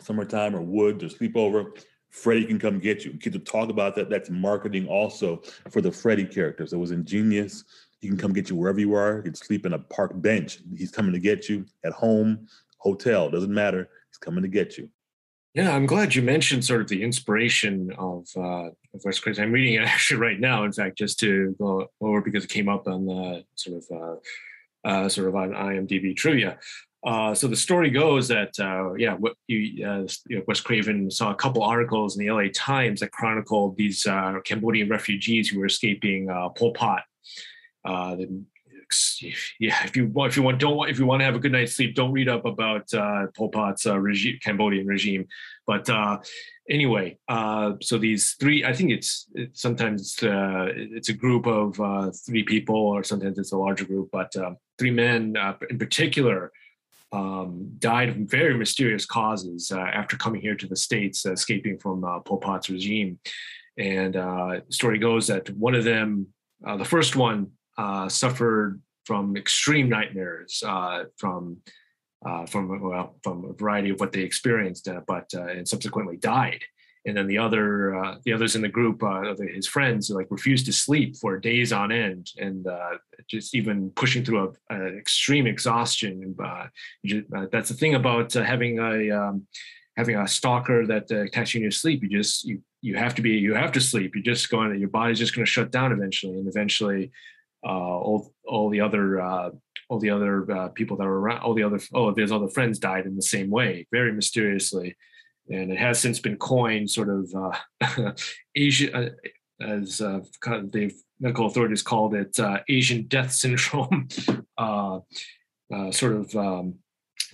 [0.00, 1.76] summertime or woods or sleepover,
[2.12, 3.12] Freddy can come get you.
[3.14, 4.08] Kids would talk about that.
[4.08, 6.72] That's marketing also for the Freddy characters.
[6.72, 7.64] It was ingenious
[8.02, 9.18] he can come get you wherever you are.
[9.18, 10.58] You can sleep in a park bench.
[10.76, 12.48] He's coming to get you at home,
[12.78, 13.88] hotel, doesn't matter.
[14.10, 14.90] He's coming to get you.
[15.54, 19.44] Yeah, I'm glad you mentioned sort of the inspiration of, uh, of Wes Craven.
[19.44, 22.68] I'm reading it actually right now, in fact, just to go over because it came
[22.68, 23.84] up on the sort of
[24.84, 26.58] uh, uh, sort of on IMDb trivia.
[27.04, 31.10] Uh, so the story goes that uh, yeah, what you, uh, you know, Wes Craven
[31.10, 35.58] saw a couple articles in the LA Times that chronicled these uh, Cambodian refugees who
[35.58, 37.02] were escaping uh, Pol Pot
[39.58, 41.74] yeah, if you if you want don't if you want to have a good night's
[41.76, 45.26] sleep, don't read up about uh, Pol Pot's regime, Cambodian regime.
[45.66, 45.88] But
[46.68, 47.16] anyway,
[47.80, 51.76] so these three, I think it's, it's sometimes it's a group of
[52.26, 54.10] three people, or sometimes it's a larger group.
[54.12, 54.34] But
[54.78, 55.36] three men
[55.70, 56.52] in particular
[57.12, 62.04] um, died of very mysterious causes uh, after coming here to the states, escaping from
[62.04, 63.18] uh, Pol Pot's regime.
[63.78, 66.28] And uh, story goes that one of them,
[66.66, 71.58] uh, the first one, uh, suffered from extreme nightmares uh, from
[72.24, 76.16] uh, from well from a variety of what they experienced, uh, but uh, and subsequently
[76.16, 76.62] died.
[77.04, 80.66] And then the other uh, the others in the group, uh, his friends, like refused
[80.66, 82.66] to sleep for days on end, and
[83.28, 86.36] just even pushing through an extreme exhaustion.
[87.04, 89.46] Just, that's the thing about having a um,
[89.96, 92.02] having a stalker that attacks you in your sleep.
[92.04, 94.14] You just you you have to be you have to sleep.
[94.14, 97.10] You're just going your body's just going to shut down eventually, and eventually
[97.64, 99.20] all all the other
[99.92, 102.78] all the other uh, people that were around, all the other, oh, there's other friends
[102.78, 104.96] died in the same way, very mysteriously.
[105.50, 108.12] And it has since been coined sort of uh,
[108.54, 109.10] Asia, uh,
[109.60, 114.08] as uh, the medical authorities called it, uh, Asian death syndrome,
[114.58, 114.98] uh,
[115.72, 116.74] uh, sort of um,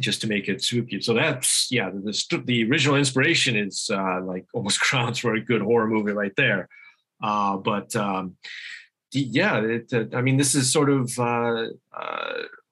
[0.01, 1.01] just to make it spooky.
[1.01, 5.88] So that's, yeah, the, the original inspiration is like almost grounds for a good horror
[5.88, 6.68] movie right there.
[7.21, 8.37] but um,
[9.12, 11.11] yeah, it, I mean, this is sort of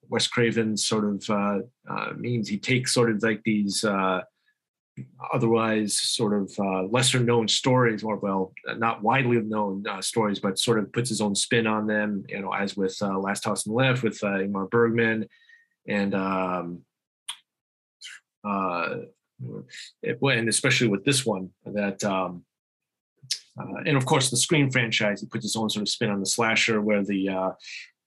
[0.08, 2.48] Wes Craven's sort of means.
[2.48, 3.84] He takes sort of like these
[5.32, 10.92] otherwise sort of lesser known stories, or well, not widely known stories, but sort of
[10.92, 12.24] puts his own spin on them.
[12.28, 15.28] You know, as with Last House on the Left with Ingmar Bergman,
[15.86, 16.82] and um,
[20.02, 22.02] it, and especially with this one that.
[22.04, 22.44] Um,
[23.58, 26.20] uh, and of course, the Scream franchise, he puts his own sort of spin on
[26.20, 27.50] the slasher, where the uh,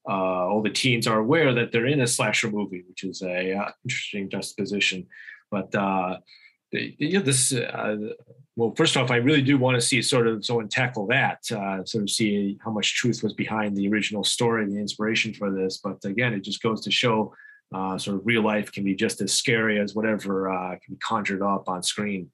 [0.08, 3.54] uh, all the teens are aware that they're in a slasher movie, which is a
[3.54, 5.06] uh, interesting juxtaposition.
[5.50, 6.18] But uh,
[6.72, 7.96] yeah, this uh,
[8.56, 11.94] well, first off, I really do want to see sort of someone tackle that, sort
[11.94, 15.78] of see how much truth was behind the original story, the inspiration for this.
[15.78, 17.34] But again, it just goes to show
[17.72, 20.46] sort of real life can be just as scary as whatever
[20.84, 22.30] can be conjured up on screen.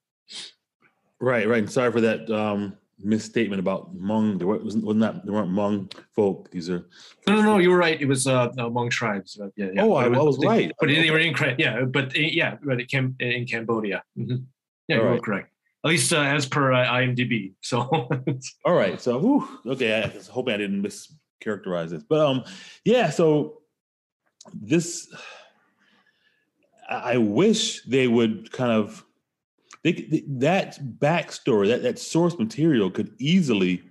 [1.21, 1.61] Right, right.
[1.61, 2.31] And sorry for that.
[2.31, 4.39] Um misstatement about Hmong.
[4.39, 6.51] There wasn't, wasn't that there weren't Hmong folk.
[6.51, 6.87] These are
[7.27, 7.59] no, no, no.
[7.59, 8.01] You were right.
[8.01, 9.39] It was uh, Hmong tribes.
[9.41, 9.83] Uh, yeah, yeah.
[9.83, 10.73] Oh, I, was, I was right.
[10.81, 14.03] But they were in yeah, but uh, yeah, but it came in Cambodia.
[14.19, 14.37] Mm-hmm.
[14.89, 15.51] Yeah, you are correct.
[15.85, 17.53] At least uh, as per uh, IMDb.
[17.61, 17.79] So.
[18.65, 19.01] all right.
[19.01, 20.03] So, whew, okay.
[20.03, 22.45] I was hoping I didn't mischaracterize this, but um,
[22.85, 23.11] yeah.
[23.11, 23.63] So
[24.53, 25.09] this,
[26.89, 29.06] I wish they would kind of
[29.83, 33.83] they, they, that backstory, that, that source material could easily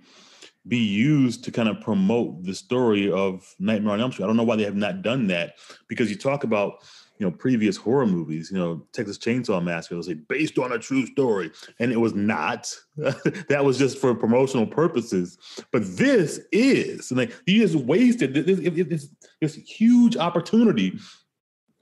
[0.68, 4.24] be used to kind of promote the story of Nightmare on Elm Street.
[4.24, 5.54] I don't know why they have not done that
[5.88, 6.84] because you talk about
[7.18, 9.94] you know previous horror movies, you know Texas Chainsaw Massacre.
[9.94, 12.74] They'll say based on a true story, and it was not.
[12.96, 15.38] that was just for promotional purposes.
[15.72, 19.08] But this is, and like you just wasted this, this,
[19.40, 20.98] this huge opportunity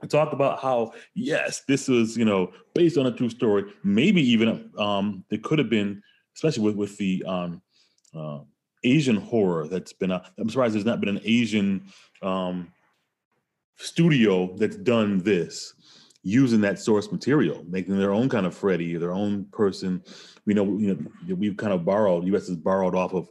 [0.08, 3.64] talk about how yes, this was you know based on a true story.
[3.82, 6.02] Maybe even um, there could have been,
[6.34, 7.62] especially with with the um,
[8.14, 8.40] uh,
[8.84, 10.10] Asian horror that's been.
[10.10, 11.86] A, I'm surprised there's not been an Asian
[12.22, 12.72] um,
[13.76, 15.74] studio that's done this
[16.24, 20.02] using that source material, making their own kind of Freddy, their own person.
[20.46, 22.26] We know, you know, we've kind of borrowed.
[22.28, 22.48] U.S.
[22.48, 23.28] has borrowed off of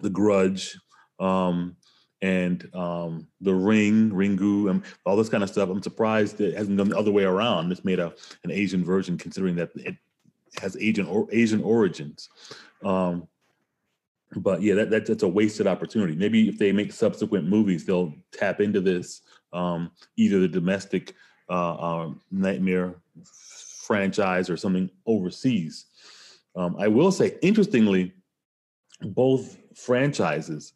[0.00, 0.78] The Grudge,
[1.20, 1.76] um,
[2.20, 5.68] and um, the ring, Ringu, and all this kind of stuff.
[5.68, 7.70] I'm surprised it hasn't done the other way around.
[7.70, 8.12] It's made a
[8.44, 9.96] an Asian version, considering that it
[10.60, 12.28] has Asian or Asian origins.
[12.84, 13.28] Um,
[14.36, 16.14] but yeah, that, that, that's a wasted opportunity.
[16.14, 21.14] Maybe if they make subsequent movies, they'll tap into this, um, either the domestic
[21.48, 22.96] uh, uh, Nightmare
[23.86, 25.86] franchise or something overseas.
[26.54, 28.12] Um, I will say, interestingly,
[29.00, 30.74] both franchises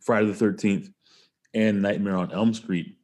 [0.00, 0.92] Friday the 13th
[1.54, 2.96] and Nightmare on Elm Street,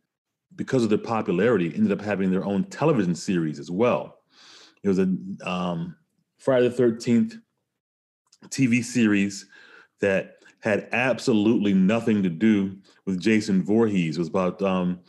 [0.57, 4.19] because of their popularity, ended up having their own television series as well.
[4.83, 5.97] It was a um,
[6.39, 7.35] Friday the 13th
[8.49, 9.47] TV series
[10.01, 12.77] that had absolutely nothing to do
[13.07, 14.17] with Jason Voorhees.
[14.17, 15.01] It was about um,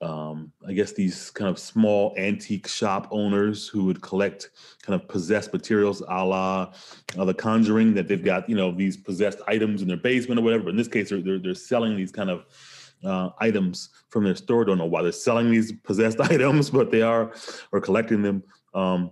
[0.00, 4.50] um, I guess these kind of small antique shop owners who would collect
[4.82, 6.72] kind of possessed materials, a la
[7.16, 10.44] uh, The Conjuring, that they've got you know these possessed items in their basement or
[10.44, 10.64] whatever.
[10.64, 12.46] But in this case, they're they're, they're selling these kind of
[13.04, 14.64] uh, items from their store.
[14.64, 17.32] Don't know why they're selling these possessed items, but they are
[17.72, 18.44] or collecting them.
[18.74, 19.10] Um,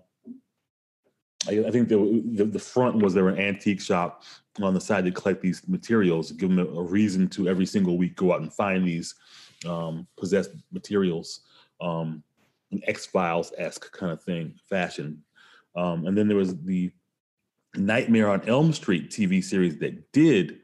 [1.48, 4.24] I, I, think the, the, the front was an antique shop.
[4.60, 8.16] On the side, they collect these materials, give them a reason to every single week
[8.16, 9.14] go out and find these
[9.64, 11.40] um, possessed materials,
[11.80, 12.22] um,
[12.72, 15.22] an X Files esque kind of thing, fashion.
[15.74, 16.90] Um, and then there was the
[17.74, 20.60] Nightmare on Elm Street TV series that did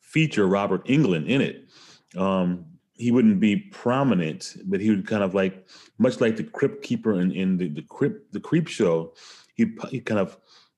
[0.00, 1.68] feature Robert Englund in it.
[2.16, 5.66] Um, he wouldn't be prominent, but he would kind of like,
[5.98, 9.14] much like the Crypt Keeper in, in the the Crypt the Creep Show.
[9.54, 10.36] He he kind of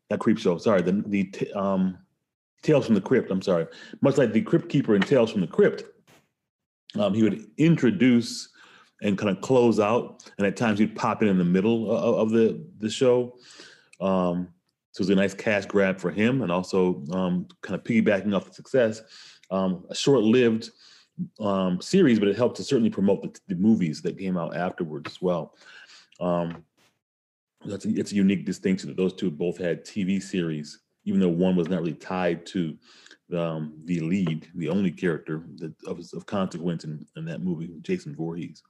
[0.08, 0.58] that Creep Show.
[0.58, 1.98] Sorry, the the um,
[2.62, 3.30] Tales from the Crypt.
[3.30, 3.66] I'm sorry.
[4.02, 5.82] Much like the Crypt Keeper in Tales from the Crypt,
[6.98, 8.48] um, he would introduce
[9.02, 10.30] and kind of close out.
[10.38, 13.36] And at times he'd pop in in the middle of, of the the show.
[14.00, 14.48] Um,
[14.92, 18.34] so it was a nice cash grab for him, and also um, kind of piggybacking
[18.36, 19.00] off the success.
[19.50, 20.70] Um, a short-lived
[21.40, 25.10] um, series, but it helped to certainly promote the, the, movies that came out afterwards
[25.12, 25.54] as well.
[26.20, 26.64] Um,
[27.64, 31.28] that's a, it's a unique distinction that those two both had TV series, even though
[31.28, 32.76] one was not really tied to
[33.34, 38.14] um, the lead, the only character that of, of consequence in, in that movie, Jason
[38.14, 38.62] Voorhees.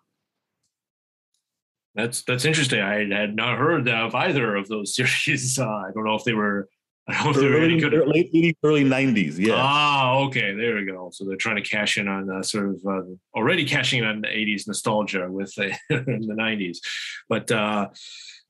[1.94, 2.81] That's that's interesting.
[2.81, 4.94] I had not heard of either of those
[5.27, 5.59] series.
[5.59, 6.68] Uh, I don't know if they were.
[7.09, 7.92] I don't know if they were any good.
[8.07, 9.37] Late 80s, early 90s.
[9.37, 9.55] Yeah.
[9.57, 10.55] Ah, okay.
[10.55, 11.11] There we go.
[11.12, 13.03] So they're trying to cash in on uh, sort of uh,
[13.35, 16.79] already cashing in on the 80s nostalgia with the 90s,
[17.29, 17.88] but uh,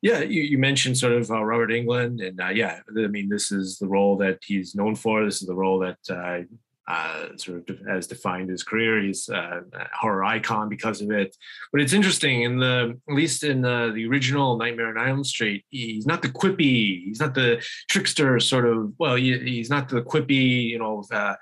[0.02, 3.52] yeah, you, you, mentioned sort of uh, Robert Englund, and uh, yeah, I mean, this
[3.52, 5.24] is the role that he's known for.
[5.24, 6.42] This is the role that uh,
[6.88, 9.00] uh, sort of has defined his career.
[9.00, 11.36] He's uh, a horror icon because of it.
[11.70, 15.64] But it's interesting in the at least in the, the original Nightmare on Elm Street,
[15.70, 18.92] he's not the quippy, he's not the trickster sort of.
[18.98, 21.34] Well, he, he's not the quippy, you know, uh,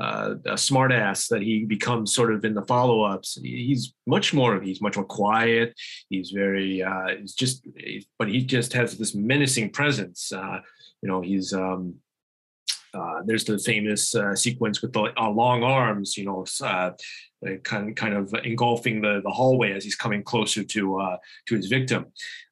[0.00, 3.38] uh, smartass that he becomes sort of in the follow-ups.
[3.42, 4.60] He's much more.
[4.60, 5.74] He's much more quiet.
[6.08, 6.82] He's very.
[6.82, 7.66] Uh, he's just,
[8.18, 10.32] but he just has this menacing presence.
[10.32, 10.60] Uh,
[11.02, 11.52] you know, he's.
[11.52, 11.96] Um,
[12.96, 16.90] uh, there's the famous uh, sequence with the uh, long arms, you know, uh,
[17.64, 21.56] kind of, kind of engulfing the, the hallway as he's coming closer to uh, to
[21.56, 22.06] his victim.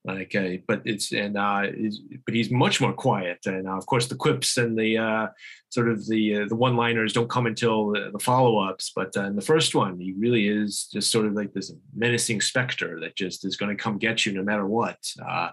[0.05, 0.37] Like,
[0.69, 5.31] but it's and but he's much more quiet, and of course the quips and the
[5.71, 8.93] sort of the the one liners don't come until the, the follow ups.
[8.95, 13.01] But in the first one, he really is just sort of like this menacing specter
[13.01, 14.99] that just is going to come get you no matter what.
[15.27, 15.51] Uh,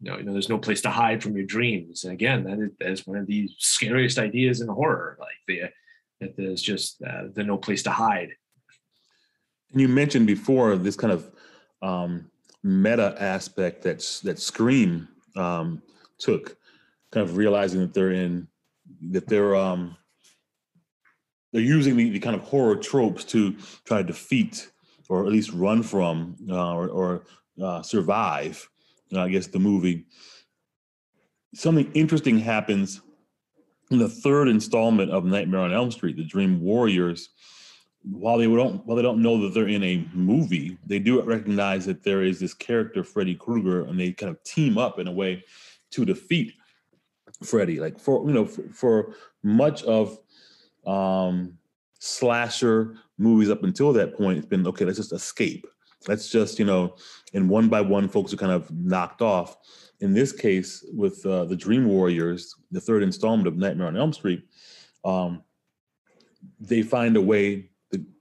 [0.00, 2.04] you know, you know, there's no place to hide from your dreams.
[2.04, 5.16] And again, that is, that is one of the scariest ideas in horror.
[5.18, 5.62] Like the
[6.20, 8.30] that there's just uh, the no place to hide.
[9.72, 11.30] And you mentioned before this kind of
[11.82, 12.30] um,
[12.62, 15.82] meta aspect that's that Scream um,
[16.18, 16.56] took,
[17.12, 18.48] kind of realizing that they're in
[19.10, 19.96] that they're um,
[21.52, 24.70] they're using the, the kind of horror tropes to try to defeat
[25.08, 27.24] or at least run from uh, or, or
[27.62, 28.68] uh, survive
[29.14, 30.06] I guess the movie,
[31.54, 33.00] something interesting happens
[33.90, 37.30] in the third installment of Nightmare on Elm Street, The Dream Warriors.
[38.02, 41.86] While they don't while they don't know that they're in a movie, they do recognize
[41.86, 45.12] that there is this character Freddy Krueger, and they kind of team up in a
[45.12, 45.42] way
[45.90, 46.54] to defeat
[47.42, 47.80] Freddy.
[47.80, 50.18] Like for you know for, for much of
[50.86, 51.58] um,
[51.98, 54.84] slasher movies up until that point, it's been okay.
[54.84, 55.66] Let's just escape.
[56.08, 56.94] Let's just you know
[57.34, 59.56] and one by one, folks are kind of knocked off.
[60.00, 64.12] In this case, with uh, the Dream Warriors, the third installment of Nightmare on Elm
[64.12, 64.44] Street,
[65.04, 65.42] um,
[66.60, 67.70] they find a way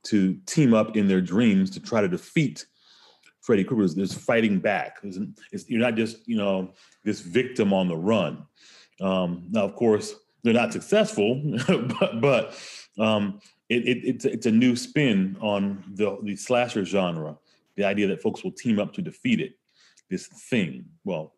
[0.04, 2.66] to, team up in their dreams to try to defeat
[3.42, 3.94] Freddy Krueger.
[3.94, 4.98] There's fighting back.
[5.52, 6.72] It's, you're not just you know
[7.04, 8.46] this victim on the run.
[9.02, 12.58] Um, now, of course, they're not successful, but, but
[13.00, 17.38] um, it, it, it's, it's a new spin on the, the slasher genre
[17.76, 19.54] the idea that folks will team up to defeat it,
[20.10, 20.86] this thing.
[21.04, 21.34] Well,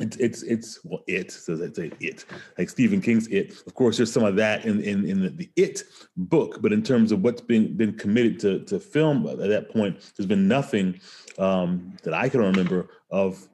[0.00, 2.24] it's it's it's well, it says it's a it
[2.58, 3.54] like Stephen King's It.
[3.66, 5.82] Of course, there's some of that in in, in the, the It
[6.16, 10.12] book, but in terms of what's been been committed to to film at that point,
[10.16, 11.00] there's been nothing
[11.38, 13.46] um, that I can remember of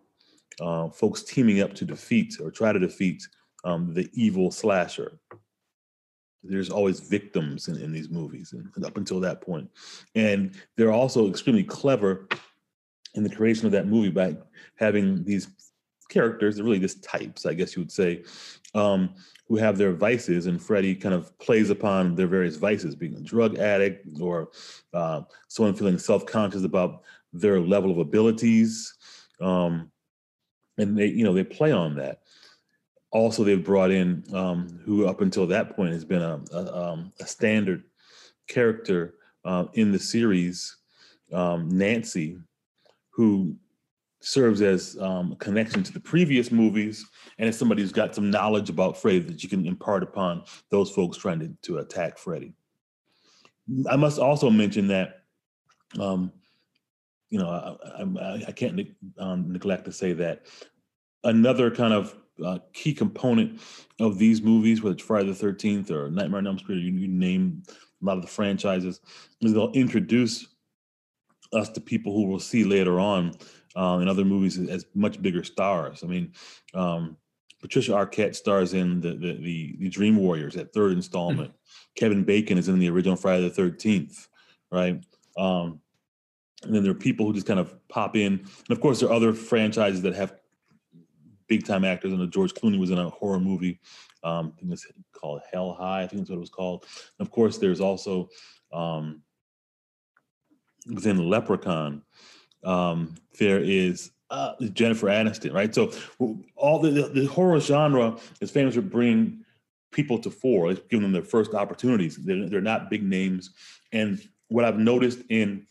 [0.60, 3.26] uh, folks teaming up to defeat or try to defeat
[3.64, 5.18] um, the evil slasher
[6.48, 9.70] there's always victims in, in these movies and up until that point.
[10.14, 12.28] And they're also extremely clever
[13.14, 14.36] in the creation of that movie by
[14.76, 15.48] having these
[16.08, 18.22] characters really just types i guess you would say
[18.74, 19.14] um,
[19.48, 23.20] who have their vices and freddy kind of plays upon their various vices being a
[23.20, 24.50] drug addict or
[24.94, 28.94] uh, someone feeling self-conscious about their level of abilities
[29.40, 29.90] um,
[30.78, 32.20] and they you know they play on that
[33.10, 37.12] also they've brought in um, who up until that point has been a, a, um,
[37.20, 37.84] a standard
[38.48, 39.14] character
[39.44, 40.76] uh, in the series
[41.32, 42.38] um, nancy
[43.10, 43.54] who
[44.20, 47.06] serves as um, a connection to the previous movies
[47.38, 50.90] and as somebody who's got some knowledge about freddy that you can impart upon those
[50.90, 52.52] folks trying to, to attack freddy.
[53.88, 55.22] I must also mention that
[55.98, 56.32] um,
[57.30, 60.46] you know i, I, I can't ne- um, neglect to say that
[61.24, 62.14] another kind of
[62.44, 63.60] uh, key component
[64.00, 67.08] of these movies, whether it's Friday the Thirteenth or Nightmare on Elm Street, you, you
[67.08, 69.00] name a lot of the franchises,
[69.40, 70.46] is they'll introduce
[71.52, 73.32] us to people who we'll see later on
[73.76, 76.02] um, in other movies as much bigger stars.
[76.02, 76.32] I mean,
[76.74, 77.16] um,
[77.60, 81.50] Patricia Arquette stars in the, the the, the Dream Warriors, that third installment.
[81.50, 81.94] Mm-hmm.
[81.96, 84.28] Kevin Bacon is in the original Friday the Thirteenth,
[84.70, 85.02] right?
[85.38, 85.80] Um,
[86.62, 89.08] and then there are people who just kind of pop in, and of course there
[89.08, 90.34] are other franchises that have
[91.48, 92.12] big time actors.
[92.12, 93.80] And George Clooney was in a horror movie,
[94.22, 96.02] um, I think it's called Hell High.
[96.02, 96.86] I think that's what it was called.
[97.18, 98.28] And of course, there's also
[98.72, 99.22] um,
[100.92, 102.02] within Leprechaun,
[102.64, 105.74] um, there is uh, Jennifer Aniston, right?
[105.74, 105.92] So
[106.56, 109.44] all the, the, the horror genre is famous for bringing
[109.92, 112.16] people to fore, it's giving them their first opportunities.
[112.16, 113.50] They're, they're not big names.
[113.92, 115.66] And what I've noticed in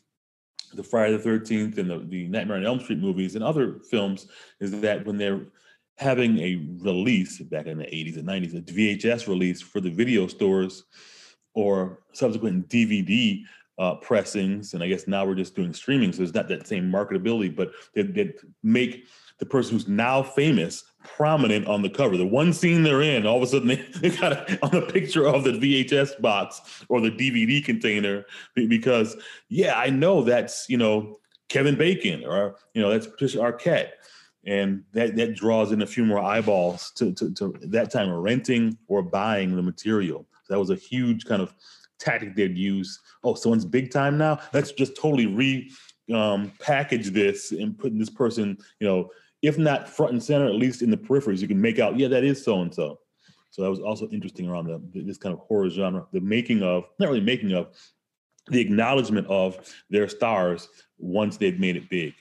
[0.73, 4.27] the Friday the 13th and the, the Nightmare on Elm Street movies and other films
[4.59, 5.41] is that when they're
[5.97, 10.27] having a release back in the 80s and 90s, a VHS release for the video
[10.27, 10.83] stores
[11.53, 13.41] or subsequent DVD
[13.77, 16.91] uh, pressings, and I guess now we're just doing streaming, so it's not that same
[16.91, 18.33] marketability, but they, they
[18.63, 19.07] make
[19.39, 22.15] the person who's now famous prominent on the cover.
[22.15, 25.25] The one scene they're in, all of a sudden they, they got on the picture
[25.27, 28.25] of the VHS box or the DVD container
[28.55, 29.17] because,
[29.49, 31.17] yeah, I know that's, you know,
[31.49, 33.89] Kevin Bacon or, you know, that's Patricia Arquette.
[34.45, 38.21] And that, that draws in a few more eyeballs to, to, to that time of
[38.21, 40.27] renting or buying the material.
[40.43, 41.53] So that was a huge kind of
[41.99, 42.99] tactic they'd use.
[43.23, 44.39] Oh, someone's big time now?
[44.53, 45.71] Let's just totally re
[46.13, 49.09] um, package this and put this person, you know,
[49.41, 52.07] if not front and center, at least in the peripheries, you can make out, yeah,
[52.07, 52.99] that is so and so.
[53.49, 56.85] So that was also interesting around the, this kind of horror genre, the making of,
[56.99, 57.67] not really making of,
[58.47, 60.69] the acknowledgement of their stars
[60.99, 62.13] once they've made it big.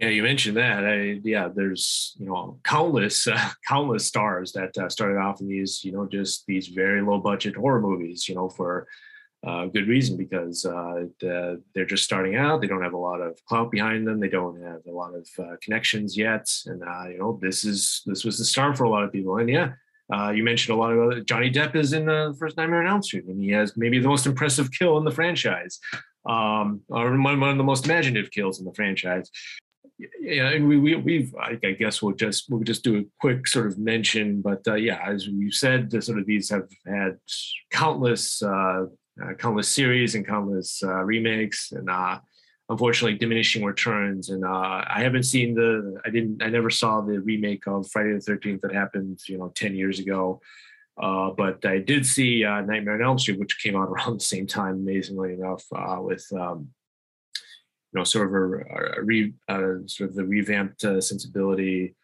[0.00, 0.86] Yeah, you mentioned that.
[0.86, 5.84] I, yeah, there's you know countless uh, countless stars that uh, started off in these
[5.84, 8.26] you know just these very low budget horror movies.
[8.26, 8.88] You know for
[9.46, 12.60] uh, good reason because uh, the, they're just starting out.
[12.60, 14.20] They don't have a lot of clout behind them.
[14.20, 16.50] They don't have a lot of uh, connections yet.
[16.64, 19.36] And uh, you know, this is this was the start for a lot of people.
[19.36, 19.72] And yeah,
[20.12, 22.86] uh, you mentioned a lot of other, Johnny Depp is in the first Nightmare on
[22.88, 25.78] Elm Street, and he has maybe the most impressive kill in the franchise,
[26.26, 29.30] um, or one, one of the most imaginative kills in the franchise.
[30.20, 33.66] Yeah, and we, we we've I, guess we'll just we'll just do a quick sort
[33.66, 37.18] of mention, but uh, yeah, as we said, the, sort of these have had
[37.70, 38.86] countless uh,
[39.38, 42.18] countless series and countless uh, remakes, and uh,
[42.68, 44.30] unfortunately diminishing returns.
[44.30, 48.14] And uh, I haven't seen the, I didn't, I never saw the remake of Friday
[48.14, 50.40] the Thirteenth that happened, you know, ten years ago.
[51.00, 54.24] Uh, but I did see uh, Nightmare on Elm Street, which came out around the
[54.24, 56.68] same time, amazingly enough, uh, with um,
[57.92, 61.94] you know sort of a, a re, uh, sort of the revamped uh, sensibility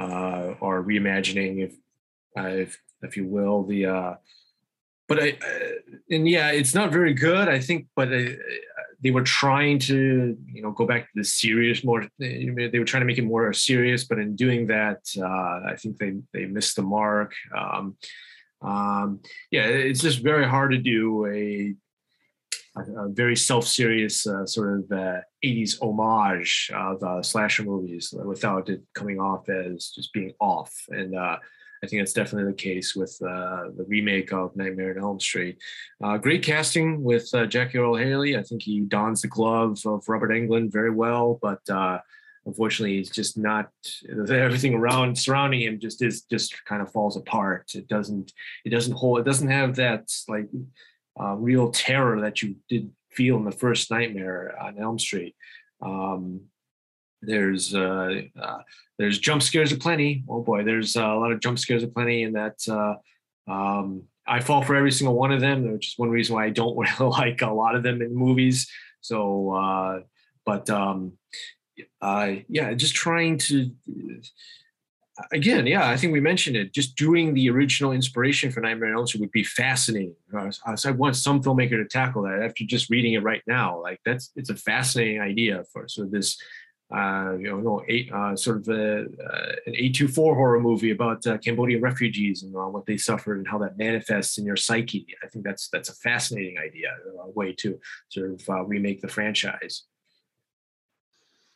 [0.00, 1.74] uh, or reimagining, if,
[2.36, 4.18] if if you will, the
[5.10, 5.36] but I,
[6.08, 7.48] and yeah, it's not very good.
[7.48, 8.36] I think, but I,
[9.02, 12.06] they were trying to, you know, go back to the serious more.
[12.20, 15.98] They were trying to make it more serious, but in doing that, uh, I think
[15.98, 17.34] they they missed the mark.
[17.56, 17.96] Um,
[18.62, 19.20] um,
[19.50, 21.74] yeah, it's just very hard to do a
[22.76, 28.82] a, very self-serious uh, sort of uh, 80s homage of uh, slasher movies without it
[28.94, 31.36] coming off as just being off and uh,
[31.82, 35.56] I think that's definitely the case with uh, the remake of Nightmare on Elm Street.
[36.04, 38.36] Uh, great casting with Jackie Earle Haley.
[38.36, 41.60] I think he dons the glove of Robert Englund very well, but
[42.44, 43.70] unfortunately, he's just not.
[44.30, 47.70] Everything around surrounding him just is just kind of falls apart.
[47.74, 48.32] It doesn't.
[48.64, 49.20] It doesn't hold.
[49.20, 50.48] It doesn't have that like
[51.18, 55.34] uh, real terror that you did feel in the first Nightmare on Elm Street.
[55.82, 56.42] Um,
[57.22, 58.58] there's uh, uh,
[58.98, 60.24] there's jump scares aplenty.
[60.28, 62.94] Oh boy, there's a lot of jump scares aplenty, in that uh,
[63.50, 65.72] um, I fall for every single one of them.
[65.72, 68.70] Which is one reason why I don't really like a lot of them in movies.
[69.00, 70.00] So, uh,
[70.44, 71.12] but um,
[72.02, 73.70] yeah, just trying to.
[75.32, 76.72] Again, yeah, I think we mentioned it.
[76.72, 80.14] Just doing the original inspiration for Nightmare on Elm Street would be fascinating.
[80.50, 83.80] So I want some filmmaker to tackle that after just reading it right now.
[83.80, 86.38] Like that's it's a fascinating idea for so this
[86.92, 91.38] uh, you know, eight, uh, sort of a, uh, an A24 horror movie about uh,
[91.38, 95.06] Cambodian refugees and uh, what they suffered and how that manifests in your psyche.
[95.22, 96.88] I think that's that's a fascinating idea,
[97.22, 99.84] a way to sort of uh, remake the franchise.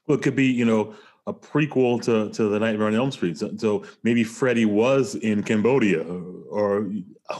[0.06, 0.94] Well, it could be, you know,
[1.26, 3.38] a prequel to, to the Nightmare on Elm Street.
[3.38, 6.90] So, so maybe Freddy was in Cambodia, or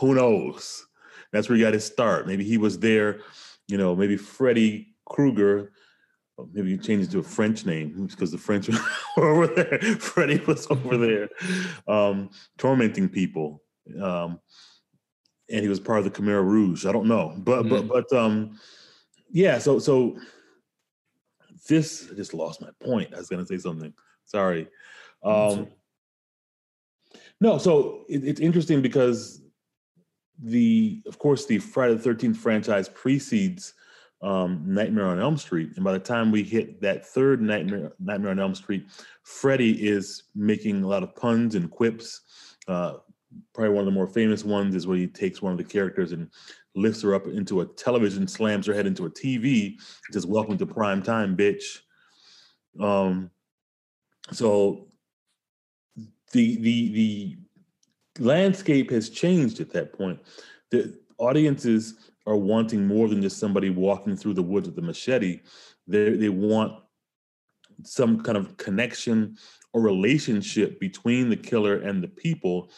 [0.00, 0.86] who knows?
[1.32, 2.26] That's where he got his start.
[2.26, 3.20] Maybe he was there.
[3.68, 5.72] You know, maybe Freddy Krueger
[6.52, 8.68] maybe you change it to a French name because the French
[9.16, 9.78] were over there.
[9.98, 11.28] Freddy was over there
[11.86, 13.62] um, tormenting people.
[14.00, 14.40] Um,
[15.50, 16.86] and he was part of the Khmer Rouge.
[16.86, 17.86] I don't know, but mm-hmm.
[17.86, 18.58] but but um,
[19.30, 19.58] yeah.
[19.58, 20.16] So so
[21.64, 23.14] this I just lost my point.
[23.14, 23.92] I was going to say something.
[24.24, 24.68] Sorry.
[25.22, 25.68] Um,
[27.40, 29.42] no, so it, it's interesting because
[30.42, 33.74] the of course the Friday the Thirteenth franchise precedes
[34.22, 38.30] um, Nightmare on Elm Street, and by the time we hit that third Nightmare Nightmare
[38.30, 38.86] on Elm Street,
[39.22, 42.22] Freddy is making a lot of puns and quips.
[42.66, 42.94] Uh,
[43.52, 46.12] probably one of the more famous ones is where he takes one of the characters
[46.12, 46.30] and
[46.74, 49.76] lifts her up into a television, slams her head into a TV,
[50.10, 51.80] says "Welcome to prime time, bitch."
[52.80, 53.30] Um,
[54.32, 54.88] so
[56.32, 57.36] the the the
[58.18, 60.20] landscape has changed at that point.
[60.70, 65.40] The audiences are wanting more than just somebody walking through the woods with a machete.
[65.86, 66.80] They they want
[67.82, 69.36] some kind of connection
[69.72, 72.70] or relationship between the killer and the people,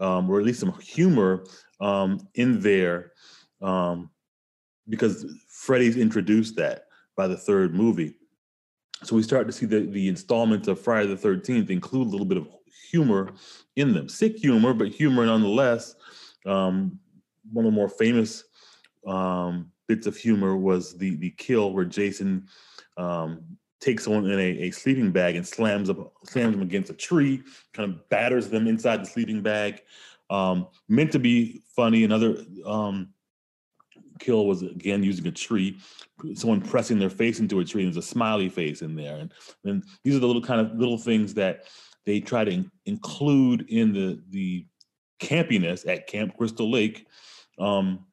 [0.00, 1.44] um, or at least some humor
[1.80, 3.12] um, in there,
[3.64, 4.10] um,
[4.88, 6.86] because Freddy's introduced that
[7.16, 8.14] by the third movie.
[9.02, 12.26] So we start to see the the installments of Friday the Thirteenth include a little
[12.26, 12.48] bit of
[12.90, 13.32] humor
[13.76, 15.96] in them, sick humor, but humor nonetheless.
[16.46, 16.98] Um,
[17.52, 18.44] one of the more famous
[19.06, 22.46] um, bits of humor was the the kill where Jason
[22.96, 23.42] um,
[23.80, 27.42] takes someone in a, a, sleeping bag and slams up slams them against a tree,
[27.72, 29.82] kind of batters them inside the sleeping bag.
[30.30, 32.04] Um, meant to be funny.
[32.04, 33.13] Another um,
[34.18, 35.78] kill was again using a tree,
[36.34, 37.84] someone pressing their face into a tree.
[37.84, 39.32] And there's a smiley face in there, and,
[39.64, 41.64] and these are the little kind of little things that
[42.06, 44.66] they try to in- include in the the
[45.20, 47.06] campiness at Camp Crystal Lake
[47.58, 48.04] um,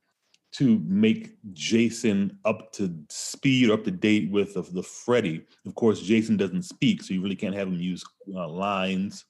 [0.54, 5.46] to make Jason up to speed or up to date with the, the Freddy.
[5.66, 9.26] Of course, Jason doesn't speak, so you really can't have him use uh, lines.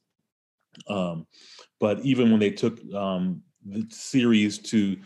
[0.87, 1.27] Um,
[1.79, 4.97] but even when they took um, the series to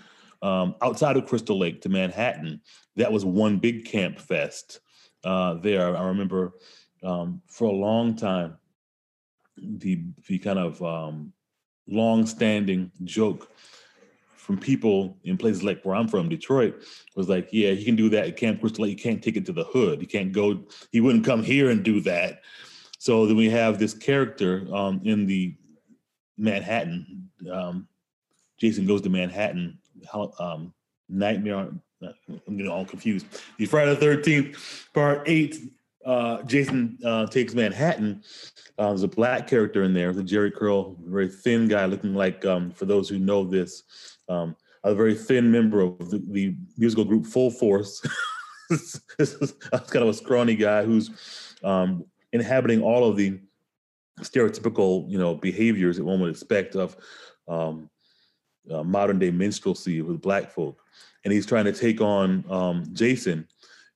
[0.45, 2.61] um, outside of Crystal Lake to Manhattan,
[2.95, 4.79] that was one big camp fest
[5.23, 5.97] uh, there.
[5.97, 6.53] I remember
[7.03, 8.57] um, for a long time
[9.57, 11.33] the the kind of um,
[11.87, 13.51] long-standing joke
[14.35, 16.83] from people in places like where I'm from, Detroit,
[17.15, 18.91] was like, yeah, he can do that at Camp Crystal Lake.
[18.91, 19.99] You can't take it to the hood.
[19.99, 20.63] He can't go.
[20.91, 22.41] He wouldn't come here and do that.
[22.99, 25.55] So then we have this character um, in the
[26.37, 27.29] Manhattan.
[27.51, 27.87] Um,
[28.59, 29.79] Jason goes to Manhattan.
[30.13, 30.73] Um,
[31.09, 31.69] Nightmare.
[32.01, 33.25] I'm getting all confused.
[33.57, 35.57] The Friday the Thirteenth, Part Eight.
[36.05, 38.21] Uh, Jason uh, takes Manhattan,
[38.77, 42.45] uh, there's a black character in there, the Jheri curl, very thin guy, looking like,
[42.45, 43.81] um, for those who know this,
[44.29, 48.05] um, a very thin member of the, the musical group Full Force.
[48.69, 53.39] this is kind of a scrawny guy who's um, inhabiting all of the
[54.21, 56.95] stereotypical, you know, behaviors that one would expect of
[57.47, 57.89] um,
[58.71, 60.81] uh, modern day minstrelsy with black folk,
[61.23, 63.47] and he's trying to take on um, Jason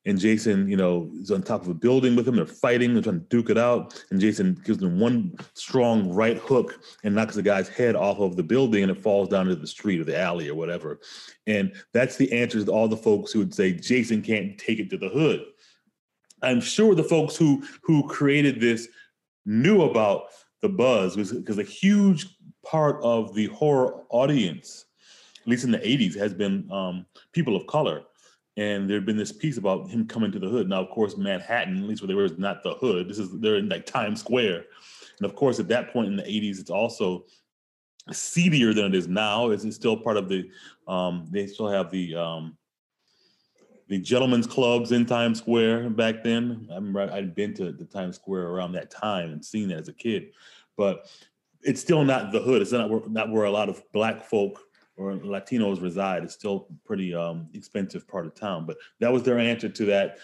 [0.06, 2.36] and Jason, you know, is on top of a building with him.
[2.36, 4.02] They're fighting, they're trying to duke it out.
[4.10, 8.36] And Jason gives them one strong right hook and knocks the guy's head off of
[8.36, 11.00] the building and it falls down into the street or the alley or whatever.
[11.48, 14.90] And that's the answer to all the folks who would say Jason can't take it
[14.92, 15.46] to the hood.
[16.42, 18.88] I'm sure the folks who who created this
[19.46, 20.28] knew about
[20.62, 22.28] the buzz because a huge
[22.66, 24.86] part of the horror audience,
[25.41, 28.03] at least in the 80s, has been um, people of color
[28.60, 30.68] and there'd been this piece about him coming to the hood.
[30.68, 33.07] Now, of course, Manhattan, at least where they were, is not the hood.
[33.07, 34.66] This is they're in like Times Square,
[35.18, 37.26] and of course, at that point in the '80s, it's also
[38.12, 39.51] seedier than it is now.
[39.51, 40.49] It's, it's still part of the.
[40.89, 42.57] Um, they still have the um,
[43.88, 46.68] the gentlemen's clubs in Times Square back then.
[46.70, 49.88] I remember I'd been to the Times Square around that time and seen that as
[49.88, 50.32] a kid,
[50.76, 51.10] but
[51.64, 52.62] it's still not the hood.
[52.62, 54.62] It's not where, not where a lot of black folk
[54.97, 56.24] or Latinos reside.
[56.24, 58.66] It's still pretty um, expensive part of town.
[58.66, 60.20] But that was their answer to that.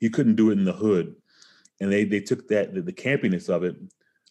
[0.00, 1.16] You couldn't do it in the hood,
[1.80, 3.76] and they they took that the, the campiness of it.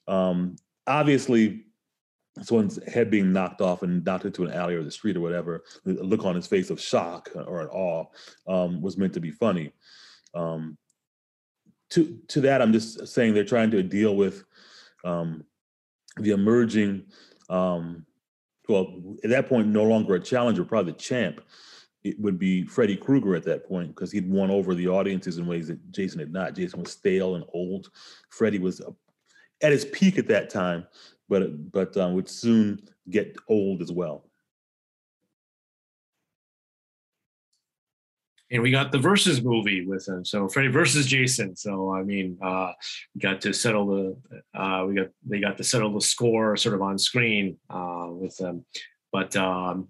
[0.07, 0.55] Um,
[0.87, 1.65] obviously,
[2.41, 5.63] someone's head being knocked off and knocked into an alley or the street or whatever.
[5.83, 8.05] The look on his face of shock or an awe
[8.47, 9.73] um, was meant to be funny.
[10.33, 10.77] Um,
[11.91, 14.45] to to that, I'm just saying they're trying to deal with
[15.03, 15.43] um,
[16.18, 17.05] the emerging
[17.49, 18.05] um,
[18.72, 21.41] well, at that point, no longer a challenger, probably the champ.
[22.03, 25.45] It would be Freddy Krueger at that point because he'd won over the audiences in
[25.45, 26.55] ways that Jason had not.
[26.55, 27.89] Jason was stale and old.
[28.30, 28.82] Freddy was
[29.62, 30.88] at his peak at that time,
[31.30, 34.30] but but um, would soon get old as well.
[38.51, 40.25] And we got the versus movie with him.
[40.25, 41.55] So Freddy versus Jason.
[41.55, 42.73] So I mean, uh,
[43.15, 46.75] we got to settle the uh, we got they got to settle the score sort
[46.75, 48.65] of on screen uh, with them.
[49.11, 49.87] But um,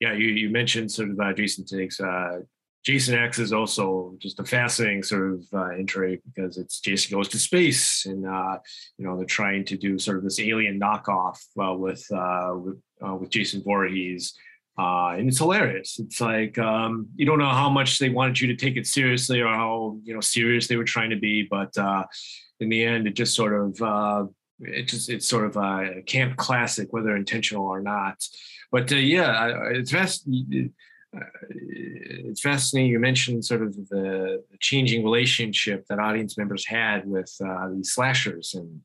[0.00, 2.00] yeah, you you mentioned sort of uh, Jason takes.
[2.00, 2.40] Uh,
[2.84, 7.26] Jason X is also just a fascinating sort of uh, entry because it's Jason goes
[7.30, 8.58] to space and uh,
[8.96, 12.78] you know they're trying to do sort of this alien knockoff uh, with uh, with
[13.04, 14.34] uh, with Jason Voorhees
[14.78, 15.98] uh, and it's hilarious.
[15.98, 19.40] It's like um, you don't know how much they wanted you to take it seriously
[19.40, 22.04] or how you know serious they were trying to be, but uh,
[22.60, 24.26] in the end, it just sort of uh,
[24.60, 28.22] it just it's sort of a camp classic, whether intentional or not.
[28.70, 30.28] But uh, yeah, it's fast.
[30.28, 32.90] Uh, it's fascinating.
[32.90, 38.54] You mentioned sort of the, changing relationship that audience members had with uh, these slashers
[38.54, 38.80] and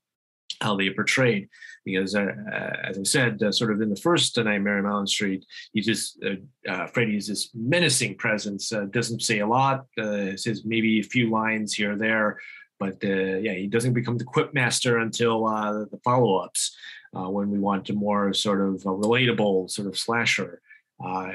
[0.62, 1.50] how they portrayed
[1.84, 5.08] because uh, uh, as I said, uh, sort of in the first Nightmare on Elm
[5.08, 6.36] Street, he just uh,
[6.70, 8.72] uh, Freddy's this menacing presence.
[8.72, 9.86] Uh, doesn't say a lot.
[9.98, 12.40] says maybe a few lines here or there,
[12.80, 16.76] but yeah, he doesn't become the quip master until the follow-ups
[17.14, 20.62] when we want a more sort of relatable sort of slasher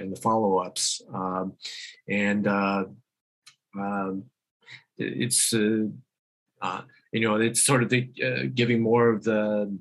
[0.01, 1.55] in the follow-ups, um,
[2.09, 4.25] and um,
[4.99, 5.53] it's.
[7.13, 8.03] you know, it's sort of the,
[8.55, 9.79] giving more of the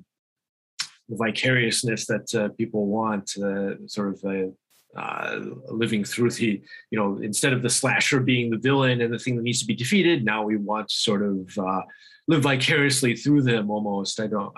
[1.08, 6.98] the vicariousness that uh, people want, uh, sort of uh, uh, living through the, you
[6.98, 9.74] know, instead of the slasher being the villain and the thing that needs to be
[9.74, 11.82] defeated, now we want to sort of uh,
[12.28, 14.18] live vicariously through them almost.
[14.20, 14.52] I don't,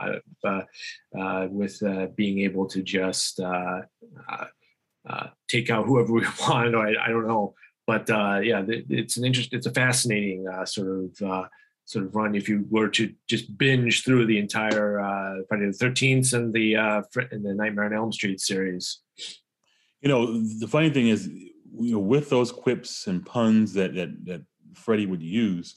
[0.45, 1.83] uh, with
[2.17, 3.41] being able to just
[5.49, 6.75] take out whoever we want.
[6.75, 7.55] I, I don't know,
[7.87, 9.53] but yeah, it's an interest.
[9.53, 11.49] It's a fascinating sort of
[11.89, 15.73] sort of run if you were to just binge through the entire uh, Friday the
[15.73, 19.01] Thirteenth and the uh, and the Nightmare on Elm Street series.
[20.03, 24.11] You know, the funny thing is, you know, with those quips and puns that that
[24.27, 24.43] that
[24.75, 25.77] Freddy would use,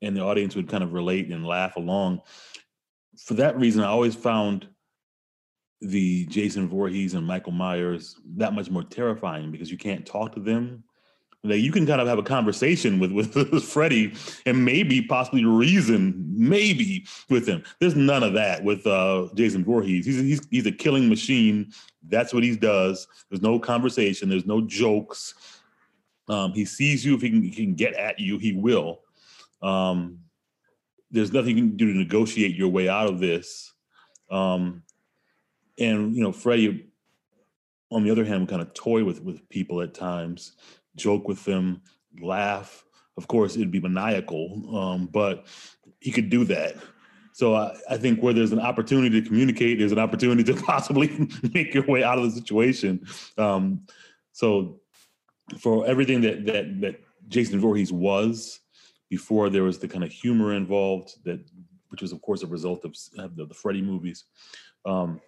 [0.00, 2.20] and the audience would kind of relate and laugh along.
[3.18, 4.68] For that reason, I always found
[5.80, 10.40] the Jason Voorhees and Michael Myers that much more terrifying because you can't talk to
[10.40, 10.84] them
[11.42, 14.12] like you can kind of have a conversation with with Freddy
[14.44, 17.62] and maybe possibly reason maybe with him.
[17.78, 20.04] There's none of that with uh, Jason Voorhees.
[20.04, 21.72] He's he's he's a killing machine.
[22.08, 23.06] That's what he does.
[23.28, 24.28] There's no conversation.
[24.28, 25.34] There's no jokes.
[26.28, 29.00] Um, he sees you if he can, he can get at you, he will.
[29.62, 30.20] Um,
[31.10, 33.72] there's nothing you can do to negotiate your way out of this.
[34.30, 34.82] Um,
[35.78, 36.86] and you know, Freddy,
[37.90, 40.52] on the other hand, kind of toy with with people at times
[40.96, 41.82] joke with them,
[42.20, 42.84] laugh.
[43.16, 45.46] Of course, it'd be maniacal, um, but
[46.00, 46.76] he could do that.
[47.32, 51.28] So I, I, think where there's an opportunity to communicate, there's an opportunity to possibly
[51.54, 53.06] make your way out of the situation.
[53.38, 53.86] Um,
[54.32, 54.80] so
[55.58, 58.60] for everything that that that Jason Voorhees was
[59.08, 61.40] before there was the kind of humor involved, that
[61.88, 62.94] which was of course a result of,
[63.36, 64.24] the, the Freddy movies.
[64.84, 65.20] Um,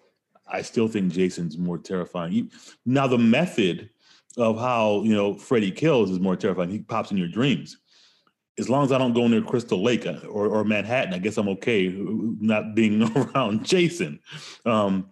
[0.47, 2.51] I still think Jason's more terrifying.
[2.85, 3.91] Now the method
[4.37, 6.71] of how you know Freddy kills is more terrifying.
[6.71, 7.79] He pops in your dreams.
[8.59, 11.39] As long as I don't go near Crystal Lake uh, or, or Manhattan, I guess
[11.39, 14.21] I'm okay not being around Jason,
[14.67, 15.11] um,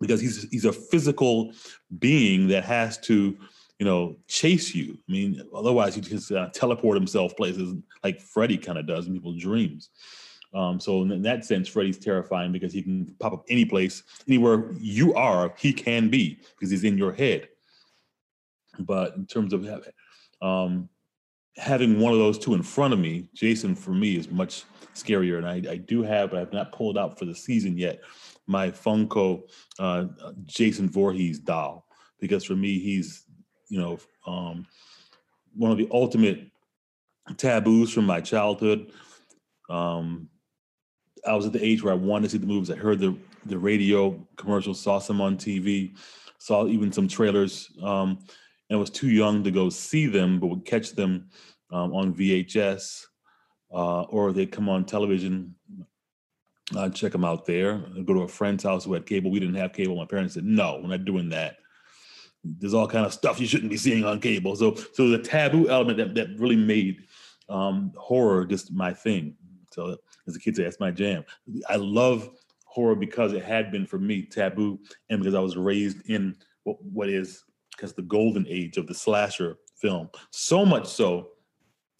[0.00, 1.52] because he's he's a physical
[1.98, 3.36] being that has to
[3.78, 4.98] you know chase you.
[5.08, 9.14] I mean, otherwise he just uh, teleport himself places like Freddy kind of does in
[9.14, 9.90] people's dreams.
[10.54, 14.70] Um, so in that sense, Freddy's terrifying because he can pop up any place, anywhere
[14.78, 17.48] you are, he can be because he's in your head.
[18.78, 19.68] But in terms of
[20.42, 20.88] um,
[21.56, 24.64] having one of those two in front of me, Jason for me is much
[24.94, 25.38] scarier.
[25.38, 28.00] And I, I do have, but I've not pulled out for the season yet,
[28.46, 29.42] my Funko
[29.78, 30.06] uh,
[30.44, 31.86] Jason Voorhees doll
[32.20, 33.24] because for me he's
[33.68, 34.66] you know um,
[35.54, 36.50] one of the ultimate
[37.36, 38.92] taboos from my childhood.
[39.70, 40.28] Um,
[41.26, 42.70] I was at the age where I wanted to see the movies.
[42.70, 43.16] I heard the
[43.46, 45.94] the radio commercials, saw some on TV,
[46.38, 47.70] saw even some trailers.
[47.82, 48.18] Um,
[48.70, 51.28] and was too young to go see them, but would catch them
[51.70, 53.06] um, on VHS
[53.74, 55.54] uh, or they'd come on television.
[56.76, 57.82] I'd check them out there.
[57.96, 59.30] I'd go to a friend's house who had cable.
[59.30, 59.96] We didn't have cable.
[59.96, 61.56] My parents said, "No, we're not doing that."
[62.42, 64.54] There's all kind of stuff you shouldn't be seeing on cable.
[64.56, 67.04] So, so the taboo element that that really made
[67.48, 69.34] um, horror just my thing.
[69.72, 69.96] So,
[70.26, 71.24] as a kid, that's my jam.
[71.68, 72.30] I love
[72.64, 74.78] horror because it had been for me taboo,
[75.10, 77.44] and because I was raised in what, what is
[77.84, 80.08] because the golden age of the slasher film.
[80.30, 81.28] So much so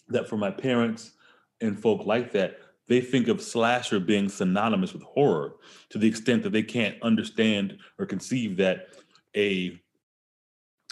[0.08, 1.12] that for my parents
[1.60, 2.58] and folk like that,
[2.88, 5.56] they think of slasher being synonymous with horror
[5.90, 8.88] to the extent that they can't understand or conceive that
[9.36, 9.78] a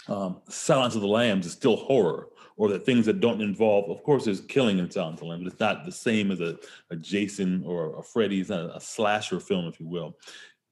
[0.07, 2.27] um, Silence of the Lambs is still horror,
[2.57, 5.43] or that things that don't involve, of course, there's killing in Silence of the Lambs,
[5.45, 6.57] but it's not the same as a,
[6.91, 10.17] a Jason or a Freddy's, a, a slasher film, if you will.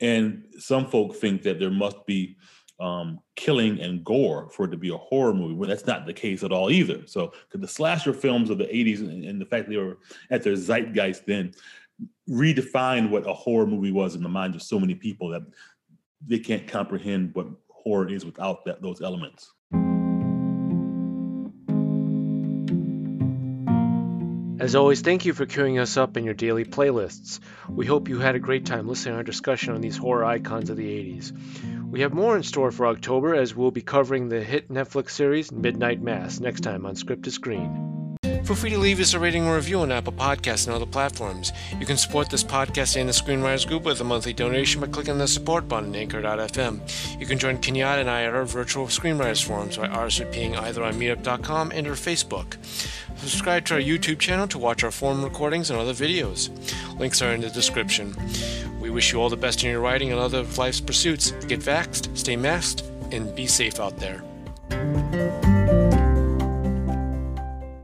[0.02, 2.36] And some folk think that there must be
[2.82, 5.54] um, killing and gore for it to be a horror movie.
[5.54, 7.06] Well, that's not the case at all either.
[7.06, 10.00] So could the slasher films of the 80s and, and the fact that they were
[10.32, 11.54] at their zeitgeist then
[12.28, 15.44] redefined what a horror movie was in the minds of so many people that
[16.26, 19.52] they can't comprehend what horror is without that, those elements.
[24.62, 27.40] As always, thank you for queuing us up in your daily playlists.
[27.68, 30.70] We hope you had a great time listening to our discussion on these horror icons
[30.70, 31.90] of the 80s.
[31.90, 35.52] We have more in store for October as we'll be covering the hit Netflix series
[35.52, 38.01] Midnight Mass next time on Script to Screen.
[38.44, 41.54] Feel free to leave us a rating or review on Apple Podcasts and other platforms.
[41.80, 45.18] You can support this podcast and the Screenwriters Group with a monthly donation by clicking
[45.18, 47.20] the support button at anchor.fm.
[47.20, 50.96] You can join Kenyatta and I at our virtual Screenwriters forums by RSVPing either on
[50.96, 52.58] meetup.com and or Facebook.
[53.18, 56.50] Subscribe to our YouTube channel to watch our forum recordings and other videos.
[57.00, 58.16] Links are in the description.
[58.82, 61.32] We wish you all the best in your writing and other life's pursuits.
[61.46, 62.82] Get vaxxed, stay masked,
[63.12, 64.24] and be safe out there.